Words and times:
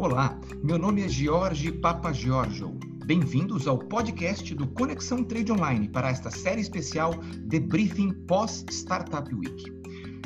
Olá, 0.00 0.40
meu 0.62 0.78
nome 0.78 1.02
é 1.02 1.08
Jorge 1.10 1.70
Papa 1.70 2.10
Giorgio. 2.10 2.70
Bem-vindos 3.04 3.68
ao 3.68 3.78
podcast 3.78 4.54
do 4.54 4.66
Conexão 4.66 5.22
Trade 5.22 5.52
Online 5.52 5.90
para 5.90 6.08
esta 6.08 6.30
série 6.30 6.62
especial 6.62 7.12
Debriefing 7.40 8.10
pós 8.26 8.64
Startup 8.70 9.28
Week. 9.34 9.62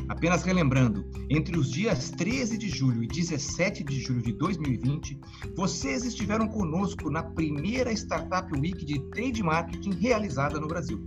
Apenas 0.09 0.45
relembrando, 0.45 1.05
entre 1.29 1.59
os 1.59 1.73
dias 1.73 2.11
13 2.13 2.57
de 2.57 2.69
julho 2.69 3.03
e 3.03 3.09
17 3.09 3.83
de 3.83 3.99
julho 3.99 4.23
de 4.23 4.33
2020, 4.35 5.19
vocês 5.57 6.05
estiveram 6.05 6.47
conosco 6.47 7.11
na 7.11 7.25
primeira 7.25 7.91
Startup 7.93 8.49
Week 8.57 8.85
de 8.85 9.01
Trade 9.11 9.43
Marketing 9.43 9.91
realizada 9.95 10.61
no 10.61 10.69
Brasil. 10.69 11.05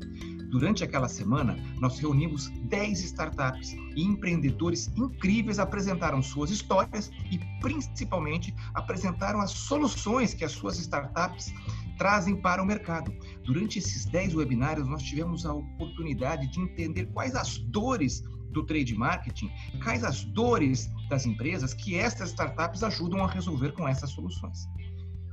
Durante 0.49 0.83
aquela 0.83 1.09
semana, 1.09 1.57
nós 1.79 1.99
reunimos 1.99 2.49
10 2.69 3.03
startups 3.03 3.73
e 3.95 4.03
empreendedores 4.03 4.89
incríveis 4.95 5.59
apresentaram 5.59 6.21
suas 6.21 6.49
histórias 6.51 7.11
e, 7.29 7.39
principalmente, 7.59 8.55
apresentaram 8.73 9.41
as 9.41 9.51
soluções 9.51 10.33
que 10.33 10.45
as 10.45 10.53
suas 10.53 10.77
startups 10.79 11.53
trazem 11.97 12.35
para 12.35 12.63
o 12.63 12.65
mercado. 12.65 13.13
Durante 13.43 13.79
esses 13.79 14.05
10 14.05 14.35
webinários, 14.35 14.87
nós 14.87 15.03
tivemos 15.03 15.45
a 15.45 15.53
oportunidade 15.53 16.47
de 16.47 16.61
entender 16.61 17.07
quais 17.07 17.35
as 17.35 17.57
dores 17.57 18.23
do 18.51 18.65
trade 18.65 18.95
marketing, 18.95 19.51
quais 19.83 20.03
as 20.03 20.23
dores 20.23 20.89
das 21.09 21.25
empresas 21.25 21.73
que 21.73 21.95
estas 21.95 22.29
startups 22.29 22.83
ajudam 22.83 23.23
a 23.23 23.27
resolver 23.27 23.73
com 23.73 23.87
essas 23.87 24.11
soluções. 24.11 24.67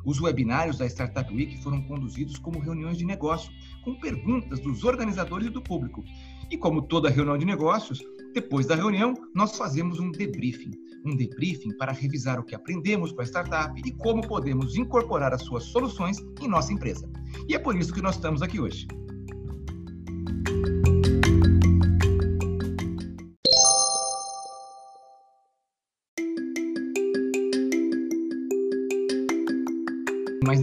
Os 0.05 0.21
webinários 0.21 0.79
da 0.79 0.87
Startup 0.87 1.35
Week 1.35 1.63
foram 1.63 1.83
conduzidos 1.83 2.39
como 2.39 2.59
reuniões 2.59 2.99
de 2.99 3.05
negócio, 3.05 3.51
com 3.83 3.95
perguntas 3.99 4.61
dos 4.61 4.85
organizadores 4.85 5.47
e 5.47 5.51
do 5.51 5.63
público. 5.63 6.05
E 6.51 6.59
como 6.59 6.83
toda 6.83 7.09
reunião 7.09 7.39
de 7.39 7.47
negócios, 7.47 8.03
depois 8.35 8.67
da 8.67 8.75
reunião, 8.75 9.15
nós 9.35 9.57
fazemos 9.57 9.99
um 9.99 10.11
debriefing. 10.11 10.73
Um 11.07 11.17
debriefing 11.17 11.77
para 11.77 11.93
revisar 11.93 12.39
o 12.39 12.45
que 12.45 12.55
aprendemos 12.55 13.13
com 13.13 13.21
a 13.21 13.25
startup 13.25 13.81
e 13.85 13.93
como 13.93 14.27
podemos 14.27 14.77
incorporar 14.77 15.33
as 15.33 15.43
suas 15.43 15.65
soluções 15.65 16.19
em 16.41 16.49
nossa 16.49 16.73
empresa. 16.73 17.09
E 17.49 17.55
é 17.55 17.59
por 17.59 17.77
isso 17.77 17.93
que 17.93 18.03
nós 18.03 18.17
estamos 18.17 18.43
aqui 18.43 18.61
hoje. 18.61 18.87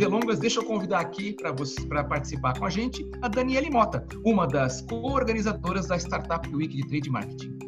Delongas, 0.02 0.39
deixa 0.39 0.59
eu 0.59 0.66
convidar 0.66 0.99
aqui 0.99 1.31
para 1.88 2.03
participar 2.03 2.57
com 2.57 2.66
a 2.66 2.71
gente 2.71 3.07
a 3.21 3.27
Daniele 3.27 3.69
Mota, 3.69 4.03
uma 4.25 4.47
das 4.47 4.81
co-organizadoras 4.81 5.85
da 5.85 5.95
Startup 5.95 6.49
Week 6.55 6.75
de 6.75 6.88
Trade 6.88 7.09
Marketing. 7.11 7.59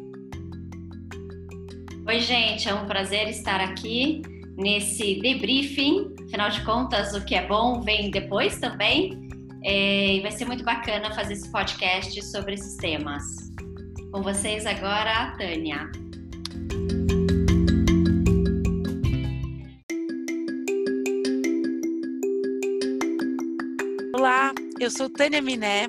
Oi, 2.08 2.18
gente, 2.18 2.68
é 2.68 2.74
um 2.74 2.86
prazer 2.86 3.28
estar 3.28 3.60
aqui 3.60 4.20
nesse 4.56 5.20
debriefing. 5.20 6.12
Afinal 6.26 6.50
de 6.50 6.64
contas, 6.64 7.14
o 7.14 7.24
que 7.24 7.36
é 7.36 7.46
bom 7.46 7.80
vem 7.82 8.10
depois 8.10 8.58
também. 8.58 9.28
É, 9.62 10.16
e 10.16 10.20
vai 10.20 10.32
ser 10.32 10.44
muito 10.44 10.64
bacana 10.64 11.14
fazer 11.14 11.34
esse 11.34 11.48
podcast 11.52 12.20
sobre 12.32 12.54
esses 12.54 12.76
temas. 12.78 13.22
Com 14.10 14.22
vocês 14.22 14.66
agora, 14.66 15.10
a 15.12 15.30
Tânia. 15.36 15.88
Eu 24.80 24.90
sou 24.90 25.08
Tânia 25.08 25.40
Miné. 25.40 25.88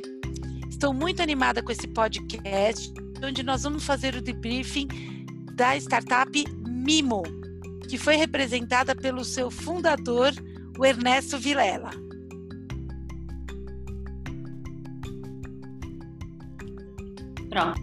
Estou 0.69 0.93
muito 0.93 1.21
animada 1.21 1.61
com 1.63 1.71
esse 1.71 1.87
podcast, 1.87 2.93
onde 3.23 3.41
nós 3.41 3.63
vamos 3.63 3.83
fazer 3.83 4.15
o 4.15 4.21
debriefing 4.21 4.87
da 5.55 5.75
startup 5.75 6.31
Mimo, 6.67 7.23
que 7.89 7.97
foi 7.97 8.15
representada 8.15 8.95
pelo 8.95 9.25
seu 9.25 9.49
fundador, 9.49 10.31
o 10.77 10.85
Ernesto 10.85 11.39
Vilela. 11.39 11.89
Pronto. 17.49 17.81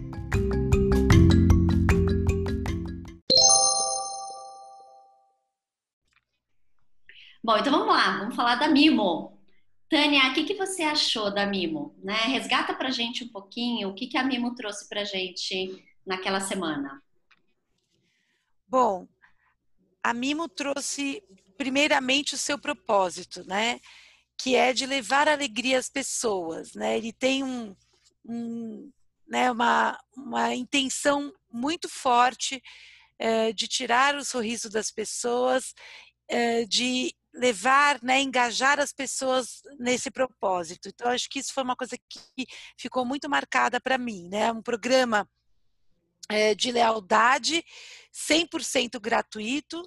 Bom, 7.43 7.57
então 7.57 7.73
vamos 7.73 7.87
lá, 7.87 8.19
vamos 8.19 8.35
falar 8.35 8.55
da 8.55 8.69
Mimo. 8.69 9.42
Tânia, 9.93 10.31
o 10.31 10.33
que, 10.33 10.43
que 10.43 10.55
você 10.55 10.81
achou 10.81 11.31
da 11.31 11.45
Mimo? 11.45 11.95
Né? 12.03 12.15
Resgata 12.23 12.73
para 12.73 12.89
gente 12.89 13.23
um 13.23 13.27
pouquinho 13.27 13.89
o 13.89 13.93
que, 13.93 14.07
que 14.07 14.17
a 14.17 14.23
Mimo 14.23 14.55
trouxe 14.55 14.89
para 14.89 15.03
gente 15.03 15.85
naquela 16.03 16.39
semana. 16.39 16.99
Bom, 18.67 19.07
a 20.01 20.11
Mimo 20.11 20.49
trouxe 20.49 21.21
primeiramente 21.59 22.33
o 22.33 22.39
seu 22.39 22.57
propósito, 22.57 23.45
né? 23.45 23.79
Que 24.35 24.55
é 24.55 24.73
de 24.73 24.87
levar 24.87 25.27
alegria 25.27 25.77
às 25.77 25.91
pessoas, 25.91 26.73
né? 26.73 26.97
Ele 26.97 27.13
tem 27.13 27.43
um, 27.43 27.75
um 28.25 28.91
né, 29.27 29.51
uma, 29.51 29.95
uma 30.17 30.55
intenção 30.55 31.31
muito 31.51 31.87
forte 31.87 32.59
é, 33.19 33.53
de 33.53 33.67
tirar 33.67 34.15
o 34.15 34.25
sorriso 34.25 34.71
das 34.71 34.89
pessoas, 34.89 35.71
é, 36.27 36.65
de 36.65 37.13
levar, 37.33 38.01
né, 38.03 38.21
engajar 38.21 38.79
as 38.79 38.93
pessoas 38.93 39.61
nesse 39.79 40.11
propósito. 40.11 40.89
Então, 40.89 41.09
acho 41.09 41.29
que 41.29 41.39
isso 41.39 41.53
foi 41.53 41.63
uma 41.63 41.75
coisa 41.75 41.97
que 41.97 42.45
ficou 42.77 43.03
muito 43.03 43.29
marcada 43.29 43.79
para 43.81 43.97
mim, 43.97 44.29
né? 44.29 44.51
Um 44.51 44.61
programa 44.61 45.27
é, 46.29 46.53
de 46.53 46.71
lealdade, 46.71 47.63
100% 48.13 48.99
gratuito, 48.99 49.81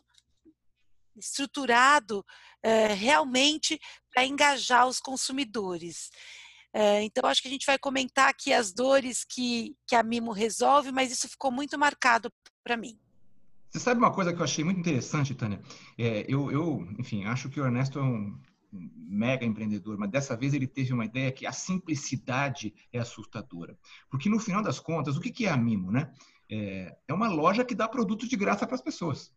estruturado 1.16 2.24
é, 2.62 2.88
realmente 2.88 3.78
para 4.12 4.24
engajar 4.24 4.86
os 4.86 4.98
consumidores. 4.98 6.10
É, 6.74 7.02
então, 7.02 7.28
acho 7.28 7.40
que 7.40 7.48
a 7.48 7.50
gente 7.50 7.64
vai 7.64 7.78
comentar 7.78 8.28
aqui 8.28 8.52
as 8.52 8.72
dores 8.72 9.24
que, 9.24 9.74
que 9.86 9.94
a 9.94 10.02
Mimo 10.02 10.32
resolve, 10.32 10.92
mas 10.92 11.10
isso 11.10 11.28
ficou 11.28 11.50
muito 11.50 11.78
marcado 11.78 12.30
para 12.62 12.76
mim. 12.76 12.98
Você 13.70 13.80
sabe 13.80 14.00
uma 14.00 14.12
coisa 14.12 14.32
que 14.32 14.40
eu 14.40 14.44
achei 14.44 14.64
muito 14.64 14.80
interessante, 14.80 15.34
Tânia? 15.34 15.60
É, 15.98 16.24
eu, 16.28 16.50
eu, 16.50 16.86
enfim, 16.98 17.24
acho 17.24 17.48
que 17.48 17.60
o 17.60 17.64
Ernesto 17.64 17.98
é 17.98 18.02
um 18.02 18.38
mega 18.72 19.44
empreendedor, 19.44 19.96
mas 19.98 20.10
dessa 20.10 20.36
vez 20.36 20.52
ele 20.52 20.66
teve 20.66 20.92
uma 20.92 21.04
ideia 21.04 21.32
que 21.32 21.46
a 21.46 21.52
simplicidade 21.52 22.74
é 22.92 22.98
assustadora. 22.98 23.78
Porque 24.10 24.28
no 24.28 24.38
final 24.38 24.62
das 24.62 24.80
contas, 24.80 25.16
o 25.16 25.20
que 25.20 25.46
é 25.46 25.50
a 25.50 25.56
Mimo, 25.56 25.90
né? 25.90 26.12
É, 26.48 26.96
é 27.08 27.14
uma 27.14 27.28
loja 27.28 27.64
que 27.64 27.74
dá 27.74 27.88
produtos 27.88 28.28
de 28.28 28.36
graça 28.36 28.66
para 28.66 28.76
as 28.76 28.82
pessoas. 28.82 29.32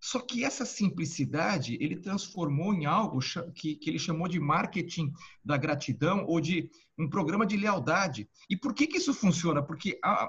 Só 0.00 0.20
que 0.20 0.44
essa 0.44 0.66
simplicidade 0.66 1.78
ele 1.80 1.96
transformou 1.96 2.74
em 2.74 2.84
algo 2.84 3.20
que, 3.54 3.74
que 3.76 3.88
ele 3.88 3.98
chamou 3.98 4.28
de 4.28 4.38
marketing 4.38 5.10
da 5.42 5.56
gratidão 5.56 6.26
ou 6.26 6.42
de 6.42 6.70
um 6.98 7.08
programa 7.08 7.46
de 7.46 7.56
lealdade. 7.56 8.28
E 8.50 8.54
por 8.54 8.74
que, 8.74 8.86
que 8.86 8.98
isso 8.98 9.14
funciona? 9.14 9.62
Porque 9.62 9.98
a, 10.04 10.24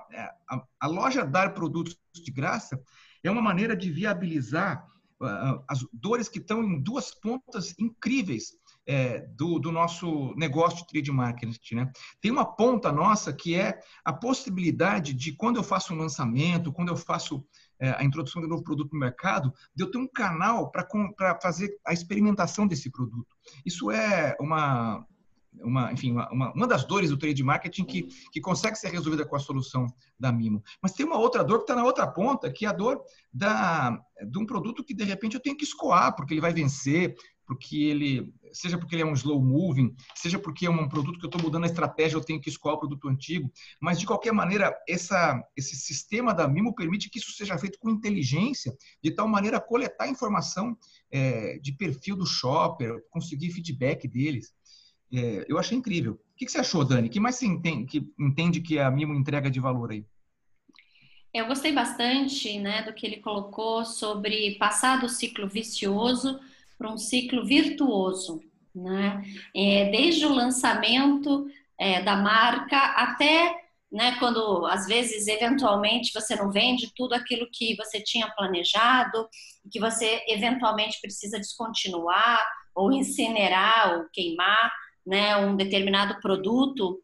a, 0.50 0.66
a 0.80 0.88
loja 0.88 1.26
dar 1.26 1.54
produtos 1.54 1.98
de 2.14 2.32
graça 2.32 2.82
é 3.28 3.32
uma 3.32 3.42
maneira 3.42 3.76
de 3.76 3.92
viabilizar 3.92 4.86
uh, 5.22 5.64
as 5.68 5.86
dores 5.94 6.30
que 6.30 6.40
estão 6.40 6.64
em 6.64 6.82
duas 6.82 7.12
pontas 7.12 7.74
incríveis 7.80 8.54
é, 8.88 9.22
do, 9.36 9.58
do, 9.58 9.72
nosso 9.72 10.34
negócio 10.36 10.80
de 10.80 10.88
trade 10.88 11.12
marketing. 11.12 11.76
Né? 11.76 11.92
Tem 12.22 12.32
uma 12.32 12.46
ponta 12.46 12.92
nossa 12.92 13.34
que 13.34 13.56
é 13.56 13.80
a 14.04 14.14
possibilidade 14.14 15.14
de, 15.14 15.32
quando 15.32 15.58
eu 15.58 15.64
faço 15.64 15.94
um 15.94 15.98
lançamento, 15.98 16.72
quando 16.72 16.90
eu 16.90 16.96
faço 16.96 17.44
é, 17.80 17.90
a 17.92 18.04
introdução 18.04 18.42
de 18.42 18.48
um 18.48 18.52
novo 18.52 18.64
produto 18.64 18.94
no 18.94 19.00
mercado, 19.00 19.52
de 19.76 19.84
eu 19.84 19.90
ter 19.92 19.98
um 19.98 20.08
canal 20.08 20.72
para 20.72 21.40
fazer 21.42 21.76
a 21.86 21.94
experimentação 21.94 22.68
desse 22.68 22.92
produto. 22.92 23.36
Isso 23.66 23.90
é 23.92 24.36
uma, 24.40 25.06
uma, 25.64 25.92
enfim, 25.92 26.12
uma, 26.12 26.54
uma 26.54 26.68
das 26.68 26.86
dores 26.86 27.10
do 27.10 27.18
trade 27.18 27.44
marketing 27.44 27.86
que, 27.86 28.08
que 28.32 28.42
consegue 28.42 28.78
ser 28.78 28.90
resolvida 28.90 29.26
com 29.26 29.36
a 29.36 29.40
solução 29.40 29.88
da 30.20 30.32
Mimo. 30.32 30.64
Mas 30.82 30.94
tem 30.94 31.06
uma 31.06 31.18
outra 31.18 31.44
dor 31.44 31.60
que 31.60 31.64
está 31.64 31.76
na 31.76 31.84
outra 31.84 32.08
ponta, 32.08 32.52
que 32.52 32.66
é 32.66 32.70
a 32.70 32.74
dor 32.74 33.02
da, 33.34 34.00
de 34.30 34.40
um 34.40 34.46
produto 34.46 34.84
que, 34.84 34.94
de 34.94 35.04
repente, 35.04 35.36
eu 35.36 35.42
tenho 35.42 35.58
que 35.58 35.64
escoar, 35.64 36.16
porque 36.16 36.34
ele 36.34 36.42
vai 36.42 36.54
vencer, 36.54 37.16
porque 37.46 37.78
ele, 37.78 38.34
seja 38.52 38.78
porque 38.78 38.96
ele 38.96 39.04
é 39.04 39.06
um 39.06 39.14
slow 39.14 39.40
moving, 39.42 39.96
seja 40.16 40.40
porque 40.40 40.66
é 40.66 40.70
um 40.70 40.90
produto 40.90 41.20
que 41.20 41.26
eu 41.26 41.30
estou 41.30 41.42
mudando 41.42 41.64
a 41.64 41.68
estratégia, 41.68 42.18
eu 42.18 42.24
tenho 42.24 42.42
que 42.42 42.50
escoar 42.50 42.76
o 42.76 42.80
produto 42.80 43.08
antigo, 43.08 43.52
mas 43.80 44.00
de 44.00 44.06
qualquer 44.06 44.34
maneira, 44.34 44.76
essa, 44.88 45.42
esse 45.56 45.76
sistema 45.76 46.34
da 46.34 46.48
Mimo 46.48 46.74
permite 46.74 47.10
que 47.10 47.20
isso 47.20 47.32
seja 47.32 47.58
feito 47.58 47.78
com 47.80 47.90
inteligência, 47.90 48.76
de 49.02 49.12
tal 49.12 49.28
maneira 49.28 49.62
coletar 49.62 50.08
informação 50.08 50.76
é, 51.12 51.60
de 51.60 51.72
perfil 51.74 52.16
do 52.16 52.26
shopper, 52.26 53.04
conseguir 53.10 53.52
feedback 53.52 54.08
deles. 54.08 54.54
É, 55.16 55.46
eu 55.48 55.58
achei 55.58 55.78
incrível. 55.78 56.14
O 56.14 56.38
que, 56.38 56.46
que 56.46 56.52
você 56.52 56.60
achou, 56.60 56.84
Dani? 56.84 57.10
Que 57.10 57.20
mais 57.20 57.36
você 57.36 57.46
entende 57.46 57.86
que, 57.86 58.14
entende 58.20 58.62
que 58.62 58.80
a 58.80 58.92
Mimo 58.92 59.14
entrega 59.14 59.50
de 59.50 59.60
valor 59.60 59.92
aí? 59.92 60.06
Eu 61.34 61.48
gostei 61.48 61.72
bastante 61.72 62.60
né, 62.60 62.84
do 62.84 62.94
que 62.94 63.06
ele 63.06 63.18
colocou 63.18 63.84
sobre 63.86 64.56
passar 64.58 65.02
do 65.02 65.10
ciclo 65.10 65.50
vicioso 65.50 66.40
para 66.78 66.92
um 66.92 66.98
ciclo 66.98 67.46
virtuoso. 67.46 68.42
Né? 68.74 69.24
É, 69.56 69.90
desde 69.92 70.26
o 70.26 70.34
lançamento 70.34 71.48
é, 71.78 72.02
da 72.02 72.16
marca 72.16 72.78
até 72.78 73.66
né, 73.92 74.18
quando 74.20 74.66
às 74.66 74.88
vezes 74.88 75.28
eventualmente 75.28 76.12
você 76.14 76.36
não 76.36 76.52
vende 76.52 76.92
tudo 76.94 77.14
aquilo 77.14 77.48
que 77.52 77.76
você 77.78 78.02
tinha 78.02 78.30
planejado, 78.32 79.28
que 79.72 79.80
você 79.80 80.22
eventualmente 80.28 81.00
precisa 81.02 81.38
descontinuar 81.38 82.46
ou 82.76 82.92
incinerar 82.92 83.98
ou 83.98 84.06
queimar, 84.12 84.72
né, 85.06 85.38
um 85.38 85.56
determinado 85.56 86.20
produto, 86.20 87.02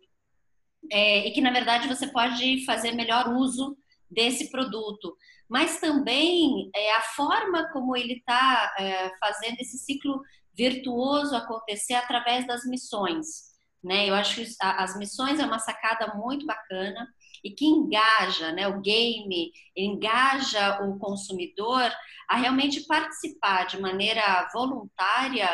é, 0.92 1.28
e 1.28 1.32
que 1.32 1.42
na 1.42 1.52
verdade 1.52 1.88
você 1.88 2.08
pode 2.08 2.66
fazer 2.66 2.92
melhor 2.94 3.30
uso 3.30 3.78
desse 4.10 4.50
produto. 4.52 5.16
Mas 5.50 5.80
também 5.80 6.70
é, 6.76 6.96
a 6.96 7.02
forma 7.02 7.70
como 7.72 7.96
ele 7.96 8.14
está 8.14 8.74
é, 8.80 9.12
fazendo 9.20 9.58
esse 9.60 9.78
ciclo 9.78 10.22
virtuoso 10.54 11.36
acontecer 11.36 11.94
através 11.94 12.46
das 12.48 12.66
missões. 12.66 13.52
Né? 13.84 14.10
Eu 14.10 14.16
acho 14.16 14.36
que 14.36 14.48
as 14.62 14.98
missões 14.98 15.40
é 15.40 15.46
uma 15.46 15.60
sacada 15.60 16.14
muito 16.16 16.46
bacana 16.46 17.08
e 17.44 17.50
que 17.50 17.66
engaja, 17.66 18.52
né? 18.52 18.68
O 18.68 18.80
game 18.80 19.52
engaja 19.76 20.84
o 20.84 21.00
consumidor 21.00 21.92
a 22.30 22.36
realmente 22.36 22.86
participar 22.86 23.66
de 23.66 23.82
maneira 23.82 24.48
voluntária, 24.54 25.50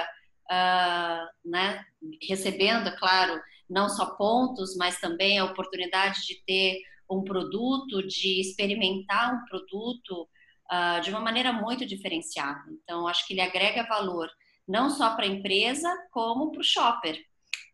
uh, 0.52 1.50
né? 1.50 1.84
Recebendo, 2.28 2.96
claro, 2.98 3.40
não 3.70 3.90
só 3.90 4.16
pontos, 4.16 4.76
mas 4.78 5.00
também 5.00 5.40
a 5.40 5.46
oportunidade 5.46 6.26
de 6.26 6.44
ter 6.46 6.80
um 7.10 7.24
produto, 7.24 8.06
de 8.06 8.42
experimentar 8.42 9.34
um 9.34 9.46
produto 9.46 10.28
uh, 10.72 11.02
de 11.02 11.10
uma 11.10 11.20
maneira 11.20 11.54
muito 11.54 11.86
diferenciada. 11.86 12.64
Então, 12.84 13.08
acho 13.08 13.26
que 13.26 13.34
ele 13.34 13.42
agrega 13.42 13.88
valor 13.88 14.30
não 14.68 14.90
só 14.90 15.16
para 15.16 15.26
a 15.26 15.30
empresa, 15.30 15.90
como 16.12 16.52
para 16.52 16.60
o 16.60 16.64
shopper 16.64 17.18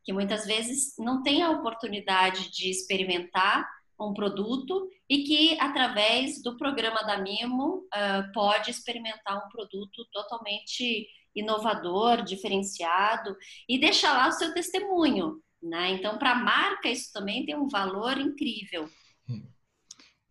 que 0.03 0.13
muitas 0.13 0.45
vezes 0.45 0.95
não 0.99 1.23
tem 1.23 1.41
a 1.41 1.51
oportunidade 1.51 2.51
de 2.51 2.69
experimentar 2.69 3.67
um 3.99 4.13
produto 4.13 4.89
e 5.09 5.23
que 5.23 5.57
através 5.59 6.41
do 6.41 6.57
programa 6.57 7.03
da 7.03 7.17
Mimo 7.17 7.77
uh, 7.77 8.31
pode 8.33 8.69
experimentar 8.69 9.37
um 9.37 9.49
produto 9.49 10.05
totalmente 10.11 11.07
inovador, 11.35 12.23
diferenciado 12.23 13.35
e 13.67 13.79
deixar 13.79 14.13
lá 14.13 14.27
o 14.27 14.31
seu 14.31 14.53
testemunho, 14.53 15.41
né? 15.61 15.91
Então 15.91 16.17
para 16.17 16.31
a 16.31 16.35
marca 16.35 16.89
isso 16.89 17.11
também 17.11 17.45
tem 17.45 17.55
um 17.55 17.67
valor 17.67 18.17
incrível. 18.17 18.89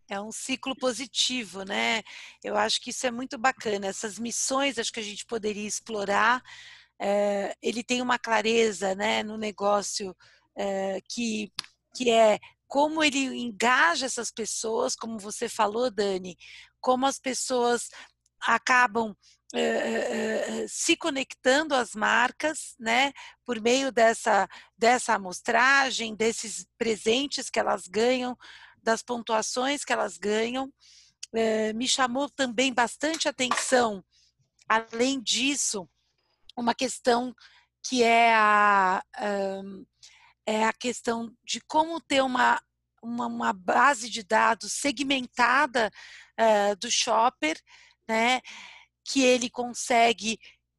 É 0.09 0.21
um 0.21 0.31
ciclo 0.31 0.77
positivo, 0.77 1.63
né? 1.63 2.03
Eu 2.45 2.57
acho 2.57 2.81
que 2.83 2.91
isso 2.91 3.07
é 3.07 3.11
muito 3.11 3.39
bacana. 3.39 3.87
Essas 3.87 4.19
missões, 4.19 4.79
acho 4.79 4.93
que 4.93 5.01
a 5.01 5.03
gente 5.03 5.25
poderia 5.25 5.67
explorar 5.67 6.43
é, 7.05 7.57
ele 7.61 7.83
tem 7.83 8.01
uma 8.01 8.17
clareza 8.17 8.95
né, 8.95 9.25
no 9.25 9.37
negócio 9.37 10.17
é, 10.57 11.01
que, 11.09 11.53
que 11.97 12.09
é 12.09 12.39
como 12.69 13.03
ele 13.03 13.25
engaja 13.25 14.07
essas 14.07 14.31
pessoas, 14.31 14.95
como 14.95 15.19
você 15.19 15.49
falou, 15.49 15.91
Dani, 15.91 16.37
como 16.81 17.05
as 17.05 17.19
pessoas 17.19 17.89
acabam 18.47 19.15
é, 19.55 20.67
se 20.69 20.97
conectando 20.97 21.75
às 21.75 21.95
marcas, 21.95 22.75
né, 22.79 23.13
por 23.45 23.61
meio 23.61 23.93
dessa, 23.93 24.49
dessa 24.77 25.15
amostragem, 25.15 26.15
desses 26.15 26.67
presentes 26.79 27.51
que 27.51 27.61
elas 27.61 27.87
ganham, 27.87 28.37
das 28.83 29.03
pontuações 29.03 29.85
que 29.85 29.93
elas 29.93 30.17
ganham. 30.17 30.73
me 31.75 31.87
chamou 31.87 32.31
também 32.31 32.73
bastante 32.73 33.29
atenção, 33.29 34.03
além 34.69 35.21
disso, 35.21 35.89
uma 36.57 36.75
questão 36.75 37.35
que 37.83 38.03
é 38.03 38.33
a, 38.35 39.03
é 40.47 40.65
a 40.65 40.73
questão 40.73 41.35
de 41.45 41.61
como 41.61 42.01
ter 42.01 42.23
uma, 42.23 42.61
uma, 43.03 43.27
uma 43.27 43.53
base 43.53 44.09
de 44.09 44.23
dados 44.23 44.73
segmentada 44.73 45.91
uh, 46.39 46.77
do 46.77 46.91
shopper, 46.91 47.59
né, 48.09 48.41
que 49.05 49.23
ele 49.23 49.51
consegue 49.51 50.39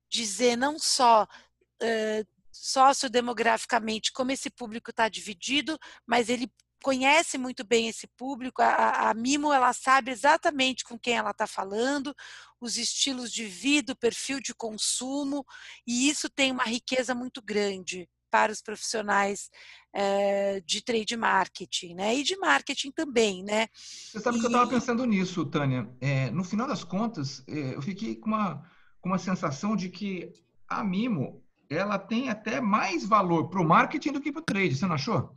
dizer 0.10 0.56
não 0.56 0.78
só 0.78 1.24
uh, 1.24 2.28
sociodemograficamente 2.52 4.12
como 4.12 4.32
esse 4.32 4.50
público 4.50 4.92
está 4.92 5.10
dividido, 5.10 5.78
mas 6.06 6.30
ele 6.30 6.52
conhece 6.84 7.38
muito 7.38 7.64
bem 7.64 7.88
esse 7.88 8.06
público, 8.08 8.62
a, 8.62 9.10
a 9.10 9.14
Mimo 9.14 9.54
ela 9.54 9.72
sabe 9.72 10.12
exatamente 10.12 10.84
com 10.84 11.00
quem 11.00 11.16
ela 11.16 11.32
está 11.32 11.48
falando, 11.48 12.14
os 12.60 12.78
estilos 12.78 13.32
de 13.32 13.46
vida, 13.46 13.94
o 13.94 13.98
perfil 13.98 14.40
de 14.42 14.54
consumo, 14.54 15.46
e 15.88 16.10
isso 16.10 16.30
tem 16.30 16.52
uma 16.52 16.66
riqueza 16.66 17.16
muito 17.16 17.42
grande 17.42 18.08
para 18.34 18.52
os 18.52 18.64
profissionais 18.64 19.52
é, 19.94 20.60
de 20.62 20.84
trade 20.84 21.16
marketing, 21.16 21.94
né? 21.94 22.16
E 22.16 22.24
de 22.24 22.36
marketing 22.36 22.90
também, 22.90 23.44
né? 23.44 23.68
Você 23.76 24.20
sabe 24.20 24.38
e... 24.38 24.40
que 24.40 24.48
eu 24.48 24.50
estava 24.50 24.68
pensando 24.68 25.06
nisso, 25.06 25.46
Tânia. 25.46 25.88
É, 26.02 26.32
no 26.32 26.44
final 26.44 26.68
das 26.68 26.84
contas, 26.84 27.44
é, 27.48 27.76
eu 27.76 27.82
fiquei 27.84 28.16
com 28.16 28.30
uma, 28.30 28.68
com 29.00 29.10
uma 29.10 29.20
sensação 29.20 29.76
de 29.76 29.88
que 29.88 30.34
a 30.68 30.84
Mimo 30.84 31.46
ela 31.70 32.00
tem 32.00 32.30
até 32.30 32.60
mais 32.60 33.06
valor 33.06 33.50
para 33.52 33.62
o 33.62 33.68
marketing 33.68 34.14
do 34.14 34.22
que 34.22 34.32
para 34.32 34.42
o 34.42 34.46
trade. 34.46 34.76
Você 34.76 34.88
não 34.88 34.96
achou? 34.96 35.32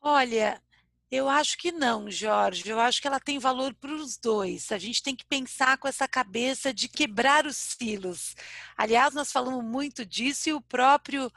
Olha, 0.00 0.62
eu 1.10 1.28
acho 1.28 1.56
que 1.56 1.70
não, 1.70 2.10
Jorge. 2.10 2.68
Eu 2.68 2.80
acho 2.80 3.00
que 3.00 3.06
ela 3.06 3.20
tem 3.20 3.38
valor 3.38 3.72
para 3.74 3.92
os 3.92 4.16
dois. 4.16 4.72
A 4.72 4.78
gente 4.78 5.02
tem 5.02 5.14
que 5.14 5.24
pensar 5.24 5.78
com 5.78 5.86
essa 5.86 6.08
cabeça 6.08 6.74
de 6.74 6.88
quebrar 6.88 7.46
os 7.46 7.56
silos. 7.56 8.34
Aliás, 8.76 9.14
nós 9.14 9.30
falamos 9.30 9.64
muito 9.64 10.04
disso 10.04 10.48
e 10.48 10.52
o 10.52 10.60
próprio 10.60 11.30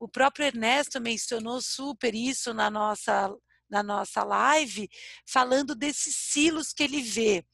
o 0.00 0.08
próprio 0.08 0.46
Ernesto 0.46 1.00
mencionou 1.00 1.62
super 1.62 2.14
isso 2.14 2.52
na 2.52 2.70
nossa 2.70 3.32
na 3.70 3.82
nossa 3.82 4.22
live, 4.22 4.88
falando 5.26 5.74
desses 5.74 6.16
silos 6.16 6.72
que 6.72 6.82
ele 6.82 7.02
vê. 7.02 7.44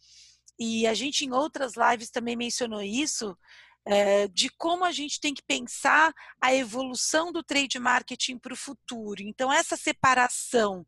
E 0.59 0.87
a 0.87 0.95
gente 0.95 1.25
em 1.25 1.33
outras 1.33 1.73
lives 1.77 2.11
também 2.11 2.37
mencionou 2.37 2.83
isso, 2.83 3.37
é, 3.87 4.29
de 4.29 4.51
como 4.51 4.85
a 4.85 4.93
gente 4.93 5.21
tem 5.21 5.33
que 5.33 5.43
pensar 5.43 6.13
a 6.41 6.55
evolução 6.55 7.33
do 7.33 7.43
trade 7.43 7.79
marketing 7.79 8.39
para 8.39 8.53
o 8.53 8.57
futuro. 8.57 9.23
Então, 9.23 9.53
essa 9.53 9.77
separação 9.77 10.85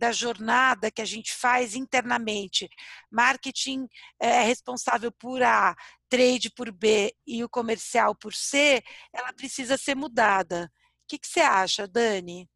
da 0.00 0.12
jornada 0.12 0.90
que 0.90 1.02
a 1.02 1.04
gente 1.04 1.32
faz 1.34 1.76
internamente. 1.76 2.68
Marketing 3.10 3.86
é 4.18 4.40
responsável 4.40 5.12
por 5.12 5.42
A, 5.42 5.76
trade 6.08 6.50
por 6.50 6.72
B 6.72 7.14
e 7.26 7.44
o 7.44 7.48
comercial 7.48 8.14
por 8.14 8.32
C, 8.32 8.82
ela 9.12 9.32
precisa 9.34 9.76
ser 9.76 9.94
mudada. 9.94 10.72
O 11.04 11.06
que, 11.06 11.18
que 11.18 11.26
você 11.26 11.40
acha, 11.40 11.86
Dani? 11.86 12.48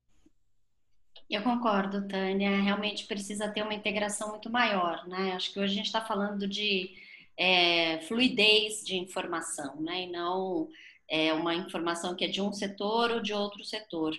Eu 1.29 1.43
concordo, 1.43 2.09
Tânia. 2.09 2.63
Realmente 2.63 3.07
precisa 3.07 3.49
ter 3.49 3.63
uma 3.63 3.75
integração 3.75 4.31
muito 4.31 4.49
maior, 4.51 5.07
né? 5.07 5.33
Acho 5.33 5.53
que 5.53 5.61
hoje 5.61 5.75
a 5.75 5.77
gente 5.77 5.87
está 5.87 6.01
falando 6.01 6.49
de 6.49 6.95
é, 7.37 8.01
fluidez 8.03 8.83
de 8.85 8.97
informação, 8.97 9.81
né? 9.81 10.05
E 10.05 10.11
não 10.11 10.69
é, 11.09 11.33
uma 11.35 11.55
informação 11.55 12.15
que 12.15 12.25
é 12.25 12.29
de 12.29 12.41
um 12.41 12.53
setor 12.53 13.11
ou 13.11 13.21
de 13.21 13.35
outro 13.35 13.63
setor. 13.65 14.15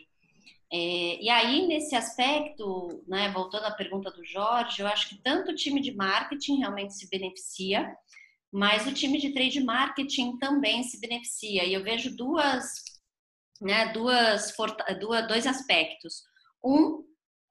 É, 0.75 1.24
e 1.24 1.29
aí, 1.29 1.67
nesse 1.67 1.96
aspecto, 1.96 3.01
né, 3.08 3.32
voltando 3.32 3.63
à 3.63 3.72
pergunta 3.72 4.12
do 4.12 4.25
Jorge, 4.25 4.82
eu 4.82 4.88
acho 4.88 5.08
que 5.08 5.22
tanto 5.24 5.51
o 5.51 5.55
time 5.55 5.79
de 5.79 5.96
marketing 5.96 6.58
realmente 6.58 6.94
se 6.96 7.10
beneficia, 7.10 7.96
mas 8.51 8.86
o 8.86 8.94
time 8.94 9.17
de 9.17 9.32
trade 9.32 9.63
marketing 9.63 10.38
também 10.38 10.84
se 10.84 11.00
beneficia. 11.00 11.63
E 11.63 11.74
eu 11.74 11.82
vejo 11.82 12.13
duas, 12.17 12.65
né, 13.62 13.94
duas, 13.94 14.53
duas 15.00 15.27
dois 15.29 15.48
aspectos. 15.48 16.24
Um, 16.62 17.05